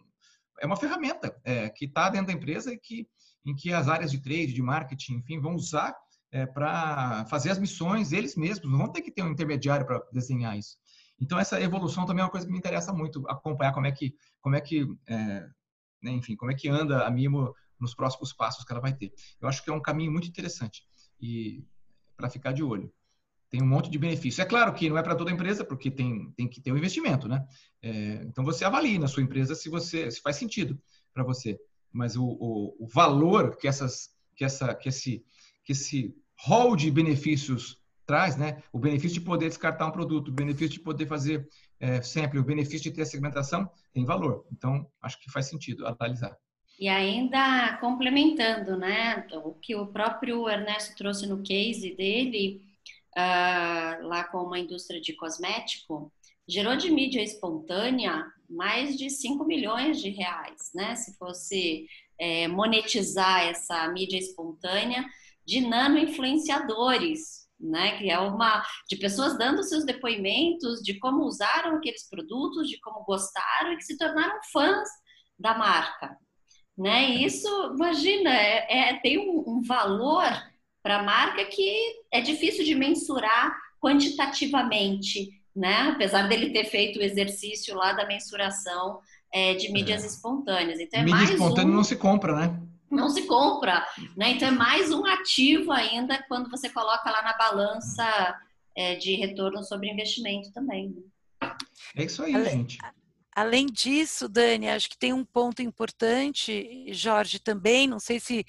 É 0.59 0.65
uma 0.65 0.75
ferramenta 0.75 1.35
é, 1.43 1.69
que 1.69 1.85
está 1.85 2.09
dentro 2.09 2.27
da 2.27 2.33
empresa 2.33 2.73
e 2.73 2.77
que, 2.77 3.07
em 3.45 3.55
que 3.55 3.73
as 3.73 3.87
áreas 3.87 4.11
de 4.11 4.21
trade, 4.21 4.53
de 4.53 4.61
marketing, 4.61 5.15
enfim, 5.15 5.39
vão 5.39 5.55
usar 5.55 5.95
é, 6.31 6.45
para 6.45 7.25
fazer 7.25 7.51
as 7.51 7.59
missões 7.59 8.11
eles 8.11 8.35
mesmos, 8.35 8.69
não 8.69 8.77
vão 8.77 8.91
ter 8.91 9.01
que 9.01 9.11
ter 9.11 9.23
um 9.23 9.31
intermediário 9.31 9.85
para 9.85 10.01
desenhar 10.11 10.57
isso. 10.57 10.77
Então, 11.19 11.37
essa 11.39 11.61
evolução 11.61 12.05
também 12.05 12.21
é 12.21 12.25
uma 12.25 12.31
coisa 12.31 12.45
que 12.45 12.51
me 12.51 12.57
interessa 12.57 12.91
muito, 12.91 13.23
acompanhar 13.29 13.73
como 13.73 13.85
é 13.85 13.91
que, 13.91 14.15
como 14.41 14.55
é 14.55 14.61
que 14.61 14.87
é, 15.07 15.47
né, 16.01 16.11
enfim, 16.11 16.35
como 16.35 16.51
é 16.51 16.55
que 16.55 16.67
anda 16.67 17.05
a 17.05 17.11
Mimo 17.11 17.53
nos 17.79 17.93
próximos 17.93 18.33
passos 18.33 18.65
que 18.65 18.71
ela 18.71 18.81
vai 18.81 18.93
ter. 18.93 19.13
Eu 19.39 19.47
acho 19.47 19.63
que 19.63 19.69
é 19.69 19.73
um 19.73 19.81
caminho 19.81 20.11
muito 20.11 20.27
interessante 20.27 20.83
e 21.19 21.63
para 22.15 22.29
ficar 22.29 22.51
de 22.51 22.63
olho. 22.63 22.91
Tem 23.51 23.61
um 23.61 23.67
monte 23.67 23.91
de 23.91 23.99
benefícios. 23.99 24.39
É 24.39 24.45
claro 24.45 24.73
que 24.73 24.89
não 24.89 24.97
é 24.97 25.03
para 25.03 25.15
toda 25.15 25.29
empresa, 25.29 25.65
porque 25.65 25.91
tem, 25.91 26.31
tem 26.37 26.47
que 26.47 26.61
ter 26.61 26.71
um 26.71 26.77
investimento, 26.77 27.27
né? 27.27 27.45
É, 27.81 28.23
então 28.23 28.45
você 28.45 28.63
avalie 28.63 28.97
na 28.97 29.09
sua 29.09 29.21
empresa 29.21 29.53
se 29.53 29.69
você 29.69 30.09
se 30.09 30.21
faz 30.21 30.37
sentido 30.37 30.81
para 31.13 31.21
você. 31.21 31.59
Mas 31.91 32.15
o, 32.15 32.23
o, 32.23 32.75
o, 32.79 32.87
valor 32.87 33.57
que 33.57 33.67
essas 33.67 34.09
que 34.37 34.45
essa 34.45 34.73
que 34.73 34.87
esse 34.87 35.21
que 35.65 35.73
esse 35.73 36.15
rol 36.39 36.77
de 36.77 36.89
benefícios 36.89 37.77
traz, 38.05 38.37
né? 38.37 38.63
O 38.71 38.79
benefício 38.79 39.19
de 39.19 39.25
poder 39.25 39.49
descartar 39.49 39.85
um 39.85 39.91
produto, 39.91 40.29
o 40.29 40.33
benefício 40.33 40.69
de 40.69 40.79
poder 40.79 41.05
fazer 41.05 41.45
é, 41.77 42.01
sempre, 42.01 42.39
o 42.39 42.43
benefício 42.43 42.83
de 42.83 42.91
ter 42.91 43.01
a 43.01 43.05
segmentação 43.05 43.69
tem 43.91 44.05
valor. 44.05 44.45
Então 44.49 44.87
acho 45.01 45.19
que 45.19 45.29
faz 45.29 45.47
sentido 45.47 45.85
analisar. 45.85 46.37
E 46.79 46.87
ainda 46.87 47.77
complementando, 47.81 48.77
né, 48.77 49.27
o 49.43 49.53
que 49.53 49.75
o 49.75 49.87
próprio 49.87 50.49
Ernesto 50.49 50.95
trouxe 50.95 51.27
no 51.27 51.43
case 51.43 51.95
dele, 51.95 52.61
uh, 53.17 54.07
lá 54.07 54.23
com 54.25 54.39
uma 54.39 54.59
indústria 54.59 55.01
de 55.01 55.13
cosmético, 55.13 56.11
gerou 56.47 56.75
de 56.75 56.91
mídia 56.91 57.21
espontânea 57.21 58.25
mais 58.49 58.97
de 58.97 59.09
5 59.09 59.45
milhões 59.45 60.01
de 60.01 60.09
reais, 60.09 60.71
né? 60.73 60.95
Se 60.95 61.17
fosse 61.17 61.87
é, 62.19 62.47
monetizar 62.47 63.47
essa 63.47 63.87
mídia 63.89 64.17
espontânea 64.17 65.05
de 65.45 65.61
nano 65.61 65.97
influenciadores, 65.97 67.47
né? 67.59 67.97
Que 67.97 68.09
é 68.09 68.19
uma 68.19 68.63
de 68.89 68.97
pessoas 68.97 69.37
dando 69.37 69.63
seus 69.63 69.85
depoimentos 69.85 70.81
de 70.81 70.99
como 70.99 71.23
usaram 71.23 71.77
aqueles 71.77 72.09
produtos, 72.09 72.67
de 72.67 72.79
como 72.81 73.05
gostaram 73.05 73.73
e 73.73 73.77
que 73.77 73.83
se 73.83 73.97
tornaram 73.97 74.39
fãs 74.51 74.89
da 75.39 75.57
marca, 75.57 76.17
né? 76.77 77.09
E 77.09 77.23
isso, 77.23 77.47
imagina, 77.75 78.29
é, 78.29 78.89
é 78.89 78.99
tem 78.99 79.17
um, 79.17 79.43
um 79.47 79.61
valor 79.61 80.50
para 80.81 80.97
a 80.99 81.03
marca 81.03 81.45
que 81.45 82.01
é 82.11 82.21
difícil 82.21 82.63
de 82.65 82.75
mensurar 82.75 83.55
quantitativamente, 83.79 85.29
né? 85.55 85.91
Apesar 85.93 86.27
dele 86.27 86.51
ter 86.51 86.65
feito 86.65 86.99
o 86.99 87.03
exercício 87.03 87.75
lá 87.75 87.93
da 87.93 88.07
mensuração 88.07 88.99
é, 89.33 89.53
de 89.53 89.71
mídias 89.71 90.03
é. 90.03 90.07
espontâneas. 90.07 90.79
Então 90.79 90.99
é 90.99 91.03
Mídia 91.03 91.17
mais 91.17 91.29
espontânea 91.31 91.71
um... 91.71 91.75
não 91.75 91.83
se 91.83 91.95
compra, 91.95 92.35
né? 92.35 92.61
Não 92.89 93.09
se 93.09 93.23
compra, 93.23 93.85
né? 94.17 94.31
Então 94.31 94.49
é 94.49 94.51
mais 94.51 94.91
um 94.91 95.05
ativo 95.05 95.71
ainda 95.71 96.21
quando 96.27 96.49
você 96.49 96.69
coloca 96.69 97.09
lá 97.09 97.21
na 97.21 97.37
balança 97.37 98.37
é, 98.75 98.95
de 98.95 99.15
retorno 99.15 99.63
sobre 99.63 99.89
investimento 99.89 100.51
também. 100.51 100.89
Né? 100.89 101.55
É 101.95 102.03
isso 102.03 102.21
aí, 102.23 102.33
gente. 102.45 102.77
Além 103.35 103.65
disso, 103.67 104.27
Dani, 104.27 104.69
acho 104.69 104.89
que 104.89 104.97
tem 104.97 105.13
um 105.13 105.23
ponto 105.23 105.61
importante, 105.61 106.85
Jorge 106.93 107.39
também, 107.39 107.87
não 107.87 107.99
sei 107.99 108.19
se 108.19 108.45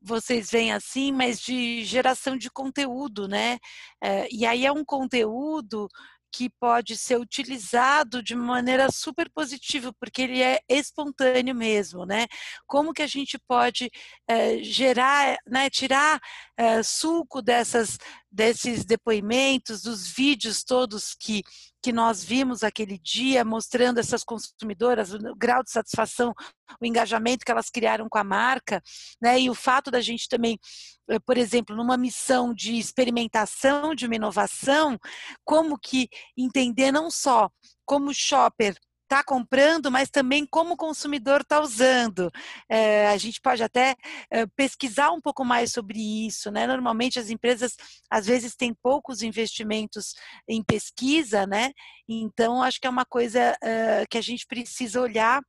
vocês 0.00 0.50
veem 0.50 0.72
assim, 0.72 1.12
mas 1.12 1.40
de 1.40 1.84
geração 1.84 2.36
de 2.36 2.50
conteúdo, 2.50 3.26
né? 3.28 3.58
É, 4.02 4.28
e 4.30 4.44
aí 4.44 4.66
é 4.66 4.72
um 4.72 4.84
conteúdo 4.84 5.88
que 6.30 6.50
pode 6.50 6.96
ser 6.96 7.16
utilizado 7.16 8.20
de 8.20 8.34
maneira 8.34 8.90
super 8.90 9.30
positiva, 9.30 9.92
porque 10.00 10.22
ele 10.22 10.42
é 10.42 10.58
espontâneo 10.68 11.54
mesmo, 11.54 12.04
né? 12.04 12.26
Como 12.66 12.92
que 12.92 13.02
a 13.02 13.06
gente 13.06 13.38
pode 13.38 13.88
é, 14.26 14.58
gerar, 14.58 15.38
né, 15.46 15.70
tirar 15.70 16.20
é, 16.56 16.82
suco 16.82 17.40
dessas, 17.40 17.98
desses 18.30 18.84
depoimentos, 18.84 19.82
dos 19.82 20.08
vídeos 20.08 20.64
todos 20.64 21.14
que, 21.14 21.44
que 21.84 21.92
nós 21.92 22.24
vimos 22.24 22.62
aquele 22.62 22.96
dia, 22.96 23.44
mostrando 23.44 24.00
essas 24.00 24.24
consumidoras, 24.24 25.12
o 25.12 25.18
grau 25.36 25.62
de 25.62 25.70
satisfação, 25.70 26.32
o 26.80 26.86
engajamento 26.86 27.44
que 27.44 27.52
elas 27.52 27.68
criaram 27.68 28.08
com 28.08 28.16
a 28.16 28.24
marca, 28.24 28.82
né? 29.20 29.38
E 29.38 29.50
o 29.50 29.54
fato 29.54 29.90
da 29.90 30.00
gente 30.00 30.26
também 30.26 30.58
eh, 31.10 31.18
por 31.18 31.36
exemplo, 31.36 31.76
numa 31.76 31.98
missão 31.98 32.54
de 32.54 32.78
experimentação 32.78 33.94
de 33.94 34.06
uma 34.06 34.16
inovação, 34.16 34.98
como 35.44 35.78
que 35.78 36.08
entender 36.34 36.90
não 36.90 37.10
só 37.10 37.50
como 37.84 38.14
shopper 38.14 38.74
está 39.14 39.22
comprando, 39.22 39.90
mas 39.90 40.10
também 40.10 40.44
como 40.44 40.74
o 40.74 40.76
consumidor 40.76 41.42
está 41.42 41.60
usando. 41.60 42.30
É, 42.68 43.06
a 43.08 43.16
gente 43.16 43.40
pode 43.40 43.62
até 43.62 43.94
é, 44.30 44.44
pesquisar 44.46 45.12
um 45.12 45.20
pouco 45.20 45.44
mais 45.44 45.70
sobre 45.72 46.26
isso, 46.26 46.50
né? 46.50 46.66
Normalmente 46.66 47.18
as 47.18 47.30
empresas 47.30 47.76
às 48.10 48.26
vezes 48.26 48.56
têm 48.56 48.74
poucos 48.74 49.22
investimentos 49.22 50.14
em 50.48 50.62
pesquisa, 50.62 51.46
né? 51.46 51.70
Então 52.08 52.62
acho 52.62 52.80
que 52.80 52.86
é 52.86 52.90
uma 52.90 53.04
coisa 53.04 53.56
é, 53.62 54.04
que 54.10 54.18
a 54.18 54.22
gente 54.22 54.46
precisa 54.46 55.00
olhar 55.00 55.40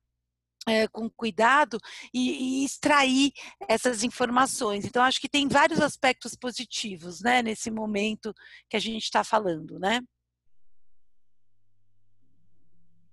é, 0.68 0.86
com 0.88 1.08
cuidado 1.10 1.78
e, 2.12 2.62
e, 2.62 2.64
extrair 2.64 3.32
essas 3.68 4.02
informações. 4.02 4.84
Então, 4.84 5.02
acho 5.02 5.20
que 5.20 5.28
tem 5.28 5.46
vários 5.46 5.80
aspectos 5.80 6.34
positivos, 6.34 7.20
né, 7.20 7.40
nesse 7.40 7.70
momento 7.70 8.34
que 8.68 8.76
a 8.76 8.80
gente 8.80 9.04
está 9.04 9.22
falando, 9.22 9.78
né? 9.78 10.00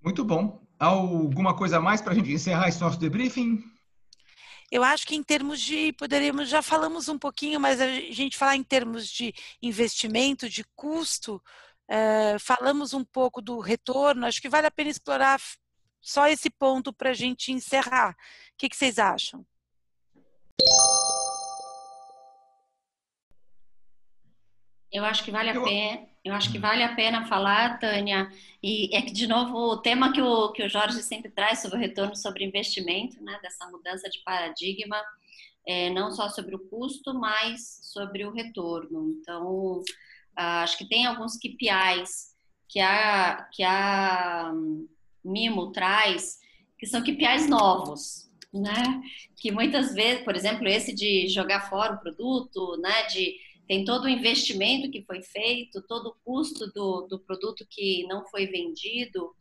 Muito 0.04 0.26
bom. 0.26 0.62
Alguma 0.78 1.56
coisa 1.56 1.78
a 1.78 1.82
mais 1.82 2.02
para 2.02 2.12
a 2.12 2.16
gente 2.16 2.32
encerrar 2.32 2.68
esse 2.68 2.82
nosso 2.82 3.00
debriefing? 3.00 3.64
Eu 4.70 4.84
acho 4.84 5.08
que 5.08 5.16
em 5.16 5.24
termos 5.24 5.62
de, 5.62 5.94
poderíamos, 5.94 6.50
já 6.50 6.62
falamos 6.62 7.08
um 7.08 7.18
pouquinho, 7.18 7.60
mas 7.60 7.80
a 7.80 7.88
gente 7.88 8.38
falar 8.38 8.56
em 8.56 8.64
termos 8.64 9.08
de 9.08 9.34
investimento, 9.62 10.50
de 10.50 10.66
custo, 10.76 11.42
é, 11.88 12.38
falamos 12.40 12.94
um 12.94 13.04
pouco 13.06 13.42
do 13.42 13.60
retorno, 13.60 14.26
acho 14.26 14.42
que 14.42 14.50
vale 14.50 14.68
a 14.68 14.72
pena 14.72 14.90
explorar 14.90 15.40
só 16.02 16.28
esse 16.28 16.50
ponto 16.50 16.92
para 16.92 17.12
a 17.12 17.14
gente 17.14 17.52
encerrar. 17.52 18.12
O 18.12 18.16
que, 18.58 18.68
que 18.68 18.76
vocês 18.76 19.00
acham? 19.00 19.46
Eu 24.92 25.06
acho 25.06 25.24
que 25.24 25.32
vale 25.32 25.50
a 25.50 25.62
pena. 25.62 26.13
Eu 26.24 26.34
acho 26.34 26.52
que 26.52 26.58
vale 26.58 26.82
a 26.82 26.96
pena 26.96 27.26
falar, 27.26 27.80
Tânia, 27.80 28.32
e 28.62 28.96
é 28.96 29.02
que, 29.02 29.12
de 29.12 29.28
novo, 29.28 29.58
o 29.58 29.78
tema 29.78 30.14
que 30.14 30.22
o, 30.22 30.52
que 30.54 30.64
o 30.64 30.70
Jorge 30.70 31.04
sempre 31.04 31.30
traz 31.30 31.60
sobre 31.60 31.78
o 31.78 31.80
retorno 31.80 32.16
sobre 32.16 32.46
investimento, 32.46 33.22
né, 33.22 33.38
dessa 33.42 33.70
mudança 33.70 34.10
de 34.10 34.20
paradigma, 34.20 35.02
é, 35.68 35.90
não 35.90 36.12
só 36.12 36.30
sobre 36.30 36.56
o 36.56 36.60
custo, 36.70 37.14
mas 37.14 37.80
sobre 37.82 38.24
o 38.26 38.32
retorno. 38.32 39.12
Então, 39.12 39.82
acho 40.36 40.78
que 40.78 40.88
tem 40.88 41.06
alguns 41.06 41.38
KPIs 41.38 42.34
que 42.70 42.80
a, 42.80 43.48
que 43.52 43.64
a 43.64 44.54
Mimo 45.24 45.72
traz, 45.72 46.40
que 46.78 46.86
são 46.86 47.02
KPIs 47.02 47.50
novos, 47.50 48.30
né? 48.54 49.02
Que 49.38 49.52
muitas 49.52 49.94
vezes, 49.94 50.24
por 50.24 50.36
exemplo, 50.36 50.68
esse 50.68 50.94
de 50.94 51.28
jogar 51.28 51.70
fora 51.70 51.94
o 51.96 52.00
produto, 52.00 52.78
né? 52.78 53.04
De 53.08 53.36
tem 53.68 53.86
todo 53.86 54.06
o 54.06 54.10
investimento 54.10 54.92
que 54.92 55.04
foi 55.04 55.22
feito, 55.22 55.82
todo 55.88 56.08
o 56.08 56.16
custo 56.24 56.72
do, 56.74 57.08
do 57.08 57.20
produto 57.20 57.66
que 57.70 58.06
não 58.08 58.26
foi 58.26 58.48
vendido. 58.48 59.34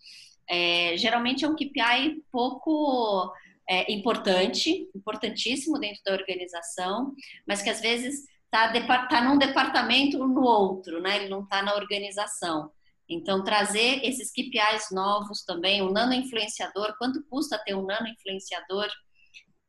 É, 0.49 0.97
geralmente 0.97 1.45
é 1.45 1.49
um 1.49 1.57
KPI 1.57 2.23
pouco 2.31 3.33
é, 3.69 3.93
importante, 3.93 4.89
importantíssimo 4.95 5.79
dentro 5.79 6.03
da 6.05 6.13
organização, 6.13 7.15
mas 7.47 7.63
que 7.63 7.71
às 7.71 7.81
vezes 7.81 8.27
está 8.45 9.09
tá 9.09 9.23
num 9.23 9.39
departamento 9.39 10.19
ou 10.19 10.29
no 10.29 10.43
outro, 10.43 11.01
né? 11.01 11.17
Ele 11.17 11.29
não 11.29 11.43
está 11.43 11.63
na 11.63 11.75
organização. 11.75 12.71
Então, 13.09 13.43
trazer 13.43 14.05
esses 14.05 14.31
KPIs 14.31 14.91
novos 14.93 15.43
também, 15.45 15.83
o 15.83 15.91
nano 15.91 16.13
influenciador, 16.13 16.97
quanto 16.99 17.23
custa 17.29 17.59
ter 17.59 17.75
um 17.75 17.85
nano 17.85 18.09
influenciador, 18.09 18.89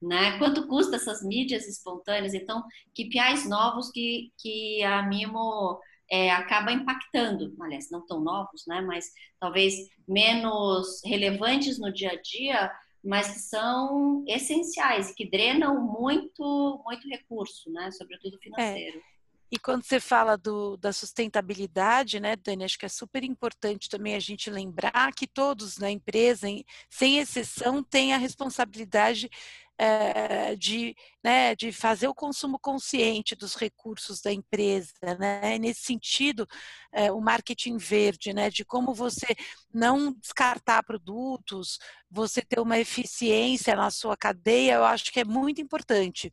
né? 0.07 0.37
Quanto 0.37 0.67
custa 0.67 0.95
essas 0.95 1.23
mídias 1.23 1.67
espontâneas? 1.67 2.33
Então, 2.33 2.63
KPIs 2.93 3.47
novos 3.47 3.89
que, 3.91 4.31
que 4.37 4.83
a 4.83 5.03
Mimo 5.03 5.79
é, 6.11 6.31
acaba 6.31 6.71
impactando, 6.71 7.55
aliás, 7.61 7.89
não 7.89 8.05
tão 8.05 8.19
novos, 8.19 8.63
né? 8.67 8.81
Mas 8.81 9.11
talvez 9.39 9.75
menos 10.07 11.01
relevantes 11.05 11.79
no 11.79 11.91
dia 11.91 12.11
a 12.11 12.21
dia, 12.21 12.71
mas 13.03 13.33
que 13.33 13.39
são 13.39 14.23
essenciais 14.27 15.09
e 15.09 15.15
que 15.15 15.29
drenam 15.29 15.81
muito, 15.81 16.81
muito 16.85 17.07
recurso, 17.07 17.71
né? 17.71 17.91
Sobretudo 17.91 18.37
financeiro. 18.39 18.99
É. 18.99 19.13
E 19.53 19.59
quando 19.59 19.83
você 19.83 19.99
fala 19.99 20.35
do, 20.35 20.75
da 20.77 20.91
sustentabilidade, 20.91 22.19
né, 22.19 22.35
Dani, 22.35 22.63
acho 22.63 22.75
que 22.75 22.87
é 22.87 22.89
super 22.89 23.23
importante 23.23 23.87
também 23.87 24.15
a 24.15 24.19
gente 24.19 24.49
lembrar 24.49 25.13
que 25.13 25.27
todos 25.27 25.77
na 25.77 25.91
empresa, 25.91 26.47
sem 26.89 27.19
exceção, 27.19 27.83
têm 27.83 28.15
a 28.15 28.17
responsabilidade 28.17 29.29
é, 29.77 30.55
de, 30.55 30.95
né, 31.23 31.55
de 31.55 31.71
fazer 31.71 32.07
o 32.07 32.13
consumo 32.13 32.59
consciente 32.59 33.35
dos 33.35 33.55
recursos 33.55 34.21
da 34.21 34.31
empresa, 34.31 34.93
né? 35.19 35.57
nesse 35.57 35.81
sentido, 35.81 36.47
é, 36.91 37.11
o 37.11 37.19
marketing 37.19 37.77
verde, 37.77 38.33
né, 38.33 38.49
de 38.49 38.63
como 38.63 38.93
você 38.93 39.35
não 39.73 40.13
descartar 40.13 40.83
produtos, 40.83 41.79
você 42.09 42.41
ter 42.41 42.59
uma 42.59 42.77
eficiência 42.79 43.75
na 43.75 43.89
sua 43.89 44.15
cadeia, 44.15 44.75
eu 44.75 44.85
acho 44.85 45.11
que 45.11 45.19
é 45.19 45.25
muito 45.25 45.61
importante. 45.61 46.31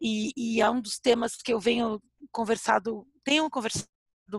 E, 0.00 0.32
e 0.36 0.60
é 0.60 0.70
um 0.70 0.80
dos 0.80 0.98
temas 0.98 1.36
que 1.36 1.52
eu 1.52 1.60
venho 1.60 2.00
conversado, 2.30 3.06
tenho 3.24 3.48
conversado 3.48 3.88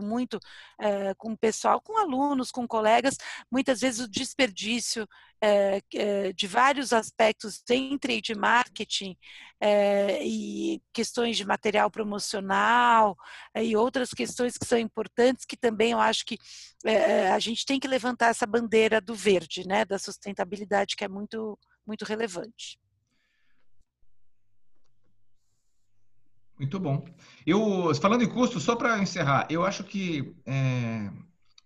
muito 0.02 0.40
é, 0.80 1.14
com 1.16 1.34
o 1.34 1.38
pessoal, 1.38 1.82
com 1.82 1.98
alunos, 1.98 2.52
com 2.52 2.68
colegas, 2.68 3.18
muitas 3.52 3.82
vezes 3.82 4.02
o 4.02 4.10
desperdício 4.10 5.08
é, 5.42 5.82
é, 5.94 6.34
de 6.34 6.48
vários 6.48 6.94
aspectos 6.94 7.62
em 7.70 7.98
trade 7.98 8.34
marketing 8.36 9.18
e 10.22 10.82
questões 10.94 11.38
de 11.38 11.46
material 11.46 11.90
promocional 11.90 13.16
e 13.56 13.76
outras 13.78 14.10
questões 14.10 14.58
que 14.58 14.66
são 14.66 14.78
importantes, 14.78 15.46
que 15.46 15.56
também 15.56 15.92
eu 15.92 16.00
acho 16.00 16.26
que 16.26 16.38
a 17.34 17.40
gente 17.40 17.66
tem 17.66 17.80
que 17.80 17.88
levantar 17.88 18.28
essa 18.28 18.46
bandeira 18.46 19.00
do 19.00 19.16
verde, 19.16 19.66
né, 19.66 19.86
da 19.86 19.98
sustentabilidade, 19.98 20.98
que 20.98 21.06
é 21.06 21.08
muito, 21.08 21.58
muito 21.88 22.04
relevante. 22.04 22.78
Muito 26.64 26.80
bom. 26.80 27.06
Eu, 27.46 27.94
falando 27.96 28.24
em 28.24 28.30
custo, 28.30 28.58
só 28.58 28.74
para 28.74 28.98
encerrar, 29.00 29.46
eu 29.50 29.66
acho 29.66 29.84
que 29.84 30.34
é, 30.46 31.12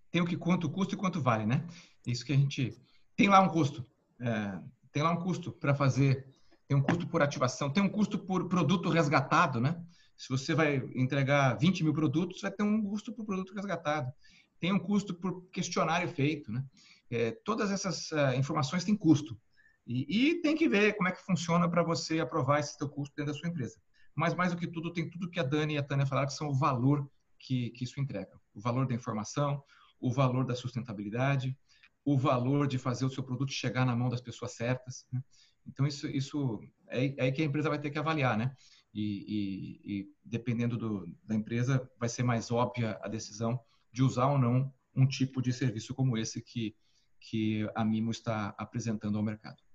tem 0.10 0.24
o 0.24 0.26
que 0.26 0.36
quanto 0.36 0.68
custa 0.72 0.96
e 0.96 0.98
quanto 0.98 1.22
vale, 1.22 1.46
né? 1.46 1.68
Isso 2.08 2.26
que 2.26 2.34
a 2.34 2.36
gente 2.36 2.76
tem 3.16 3.30
lá 3.30 3.40
um 3.40 3.48
custo, 3.48 3.86
é, 4.20 4.60
tem 4.92 5.04
lá 5.04 5.12
um 5.12 5.18
custo 5.18 5.52
para 5.52 5.76
fazer, 5.76 6.26
tem 6.68 6.76
um 6.76 6.82
custo 6.82 7.06
por 7.06 7.22
ativação, 7.22 7.70
tem 7.70 7.84
um 7.84 7.90
custo 7.90 8.18
por 8.18 8.50
produto 8.50 8.90
resgatado, 8.90 9.62
né? 9.62 9.80
Se 10.18 10.30
você 10.30 10.56
vai 10.56 10.78
entregar 10.96 11.54
20 11.60 11.84
mil 11.84 11.94
produtos, 11.94 12.42
vai 12.42 12.50
ter 12.50 12.64
um 12.64 12.82
custo 12.82 13.14
por 13.14 13.24
produto 13.24 13.54
resgatado. 13.54 14.12
tem 14.60 14.74
um 14.74 14.80
custo 14.80 15.14
por 15.14 15.44
questionário 15.52 16.10
feito, 16.10 16.52
né? 16.52 16.66
É, 17.12 17.30
todas 17.46 17.70
essas 17.70 18.12
uh, 18.12 18.34
informações 18.36 18.84
têm 18.84 18.96
custo. 18.96 19.40
E, 19.86 20.32
e, 20.32 20.42
tem 20.42 20.56
que 20.56 20.68
ver 20.68 20.98
como 20.98 21.08
é 21.08 21.12
que 21.12 21.24
funciona 21.24 21.70
para 21.70 21.84
você 21.84 22.20
aprovar 22.20 22.62
esse 22.62 22.76
seu 22.76 22.90
custo 22.90 23.16
dentro 23.16 23.32
da 23.32 23.38
sua 23.38 23.48
empresa. 23.48 23.78
Mas, 24.18 24.34
mais 24.34 24.52
do 24.52 24.58
que 24.58 24.66
tudo, 24.66 24.92
tem 24.92 25.08
tudo 25.08 25.30
que 25.30 25.40
a 25.40 25.44
Dani 25.44 25.76
e 25.76 25.78
a 25.78 25.84
Tânia 25.84 26.08
falaram, 26.08 26.28
que 26.28 26.34
são 26.34 26.48
o 26.48 26.54
valor 26.56 27.08
que, 27.38 27.70
que 27.70 27.84
isso 27.84 28.00
entrega. 28.02 28.32
O 28.52 28.60
valor 28.60 28.88
da 28.88 28.96
informação, 28.96 29.64
o 30.00 30.12
valor 30.12 30.44
da 30.44 30.56
sustentabilidade, 30.56 31.56
o 32.04 32.18
valor 32.18 32.68
de 32.68 32.80
fazer 32.80 33.06
o 33.06 33.12
seu 33.12 33.22
produto 33.22 33.52
chegar 33.52 33.86
na 33.86 33.96
mão 33.96 34.10
das 34.10 34.20
pessoas 34.20 34.54
certas. 34.54 35.06
Né? 35.12 35.22
Então, 35.68 35.86
isso, 35.86 36.08
isso 36.08 36.60
é, 36.88 37.06
é 37.06 37.24
aí 37.26 37.32
que 37.32 37.44
a 37.44 37.46
empresa 37.46 37.70
vai 37.70 37.80
ter 37.80 37.92
que 37.92 38.00
avaliar, 38.00 38.36
né? 38.36 38.56
E, 38.92 39.82
e, 39.86 40.00
e 40.00 40.14
dependendo 40.26 40.78
do, 40.78 41.06
da 41.24 41.36
empresa, 41.36 41.88
vai 42.00 42.10
ser 42.10 42.24
mais 42.24 42.50
óbvia 42.50 43.00
a 43.04 43.08
decisão 43.08 43.60
de 43.92 44.02
usar 44.02 44.32
ou 44.32 44.40
não 44.40 44.74
um 44.96 45.06
tipo 45.06 45.44
de 45.44 45.54
serviço 45.54 45.94
como 45.94 46.18
esse 46.18 46.42
que, 46.42 46.76
que 47.20 47.70
a 47.76 47.86
Mimo 47.86 48.10
está 48.10 48.56
apresentando 48.58 49.16
ao 49.16 49.24
mercado. 49.24 49.67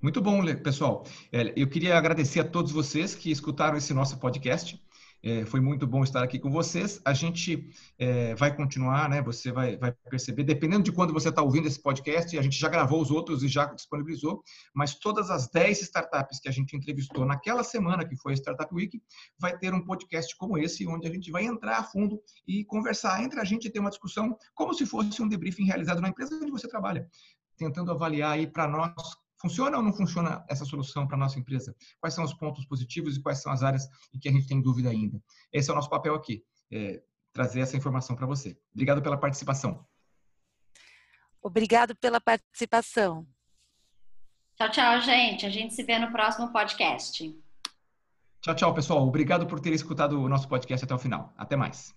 Muito 0.00 0.20
bom, 0.20 0.44
pessoal. 0.56 1.04
É, 1.32 1.54
eu 1.56 1.66
queria 1.66 1.96
agradecer 1.96 2.40
a 2.40 2.44
todos 2.44 2.70
vocês 2.70 3.14
que 3.14 3.30
escutaram 3.30 3.78
esse 3.78 3.94
nosso 3.94 4.18
podcast. 4.18 4.78
É, 5.22 5.46
foi 5.46 5.58
muito 5.58 5.86
bom 5.86 6.04
estar 6.04 6.22
aqui 6.22 6.38
com 6.38 6.50
vocês. 6.50 7.00
A 7.02 7.14
gente 7.14 7.70
é, 7.98 8.34
vai 8.34 8.54
continuar, 8.54 9.08
né? 9.08 9.22
Você 9.22 9.50
vai, 9.50 9.74
vai 9.78 9.92
perceber, 10.10 10.44
dependendo 10.44 10.82
de 10.82 10.92
quando 10.92 11.14
você 11.14 11.30
está 11.30 11.42
ouvindo 11.42 11.66
esse 11.66 11.82
podcast, 11.82 12.38
a 12.38 12.42
gente 12.42 12.58
já 12.58 12.68
gravou 12.68 13.00
os 13.00 13.10
outros 13.10 13.42
e 13.42 13.48
já 13.48 13.64
disponibilizou, 13.72 14.42
mas 14.74 14.94
todas 14.94 15.30
as 15.30 15.48
10 15.48 15.80
startups 15.80 16.40
que 16.40 16.48
a 16.48 16.52
gente 16.52 16.76
entrevistou 16.76 17.24
naquela 17.24 17.64
semana, 17.64 18.06
que 18.06 18.16
foi 18.18 18.34
a 18.34 18.36
Startup 18.36 18.72
Week, 18.72 19.02
vai 19.38 19.56
ter 19.58 19.72
um 19.72 19.82
podcast 19.82 20.36
como 20.36 20.58
esse, 20.58 20.86
onde 20.86 21.08
a 21.08 21.10
gente 21.10 21.30
vai 21.30 21.44
entrar 21.46 21.78
a 21.78 21.82
fundo 21.82 22.20
e 22.46 22.64
conversar 22.66 23.24
entre 23.24 23.40
a 23.40 23.44
gente 23.44 23.66
e 23.66 23.70
ter 23.70 23.80
uma 23.80 23.90
discussão 23.90 24.36
como 24.54 24.74
se 24.74 24.84
fosse 24.84 25.22
um 25.22 25.28
debriefing 25.28 25.64
realizado 25.64 26.02
na 26.02 26.10
empresa 26.10 26.36
onde 26.36 26.52
você 26.52 26.68
trabalha, 26.68 27.08
tentando 27.56 27.90
avaliar 27.90 28.32
aí 28.32 28.46
para 28.46 28.68
nós 28.68 28.92
Funciona 29.40 29.76
ou 29.76 29.82
não 29.82 29.92
funciona 29.92 30.44
essa 30.48 30.64
solução 30.64 31.06
para 31.06 31.16
a 31.16 31.20
nossa 31.20 31.38
empresa? 31.38 31.74
Quais 32.00 32.14
são 32.14 32.24
os 32.24 32.34
pontos 32.34 32.64
positivos 32.66 33.16
e 33.16 33.22
quais 33.22 33.42
são 33.42 33.52
as 33.52 33.62
áreas 33.62 33.86
em 34.14 34.18
que 34.18 34.28
a 34.28 34.32
gente 34.32 34.46
tem 34.46 34.62
dúvida 34.62 34.88
ainda? 34.88 35.22
Esse 35.52 35.70
é 35.70 35.72
o 35.72 35.76
nosso 35.76 35.90
papel 35.90 36.14
aqui, 36.14 36.42
é 36.72 37.02
trazer 37.32 37.60
essa 37.60 37.76
informação 37.76 38.16
para 38.16 38.26
você. 38.26 38.58
Obrigado 38.72 39.02
pela 39.02 39.18
participação. 39.18 39.86
Obrigado 41.42 41.94
pela 41.94 42.20
participação. 42.20 43.26
Tchau, 44.56 44.70
tchau, 44.70 45.00
gente. 45.02 45.44
A 45.44 45.50
gente 45.50 45.74
se 45.74 45.82
vê 45.82 45.98
no 45.98 46.10
próximo 46.10 46.50
podcast. 46.50 47.38
Tchau, 48.40 48.54
tchau, 48.54 48.74
pessoal. 48.74 49.06
Obrigado 49.06 49.46
por 49.46 49.60
ter 49.60 49.72
escutado 49.72 50.20
o 50.20 50.28
nosso 50.28 50.48
podcast 50.48 50.84
até 50.84 50.94
o 50.94 50.98
final. 50.98 51.34
Até 51.36 51.56
mais. 51.56 51.94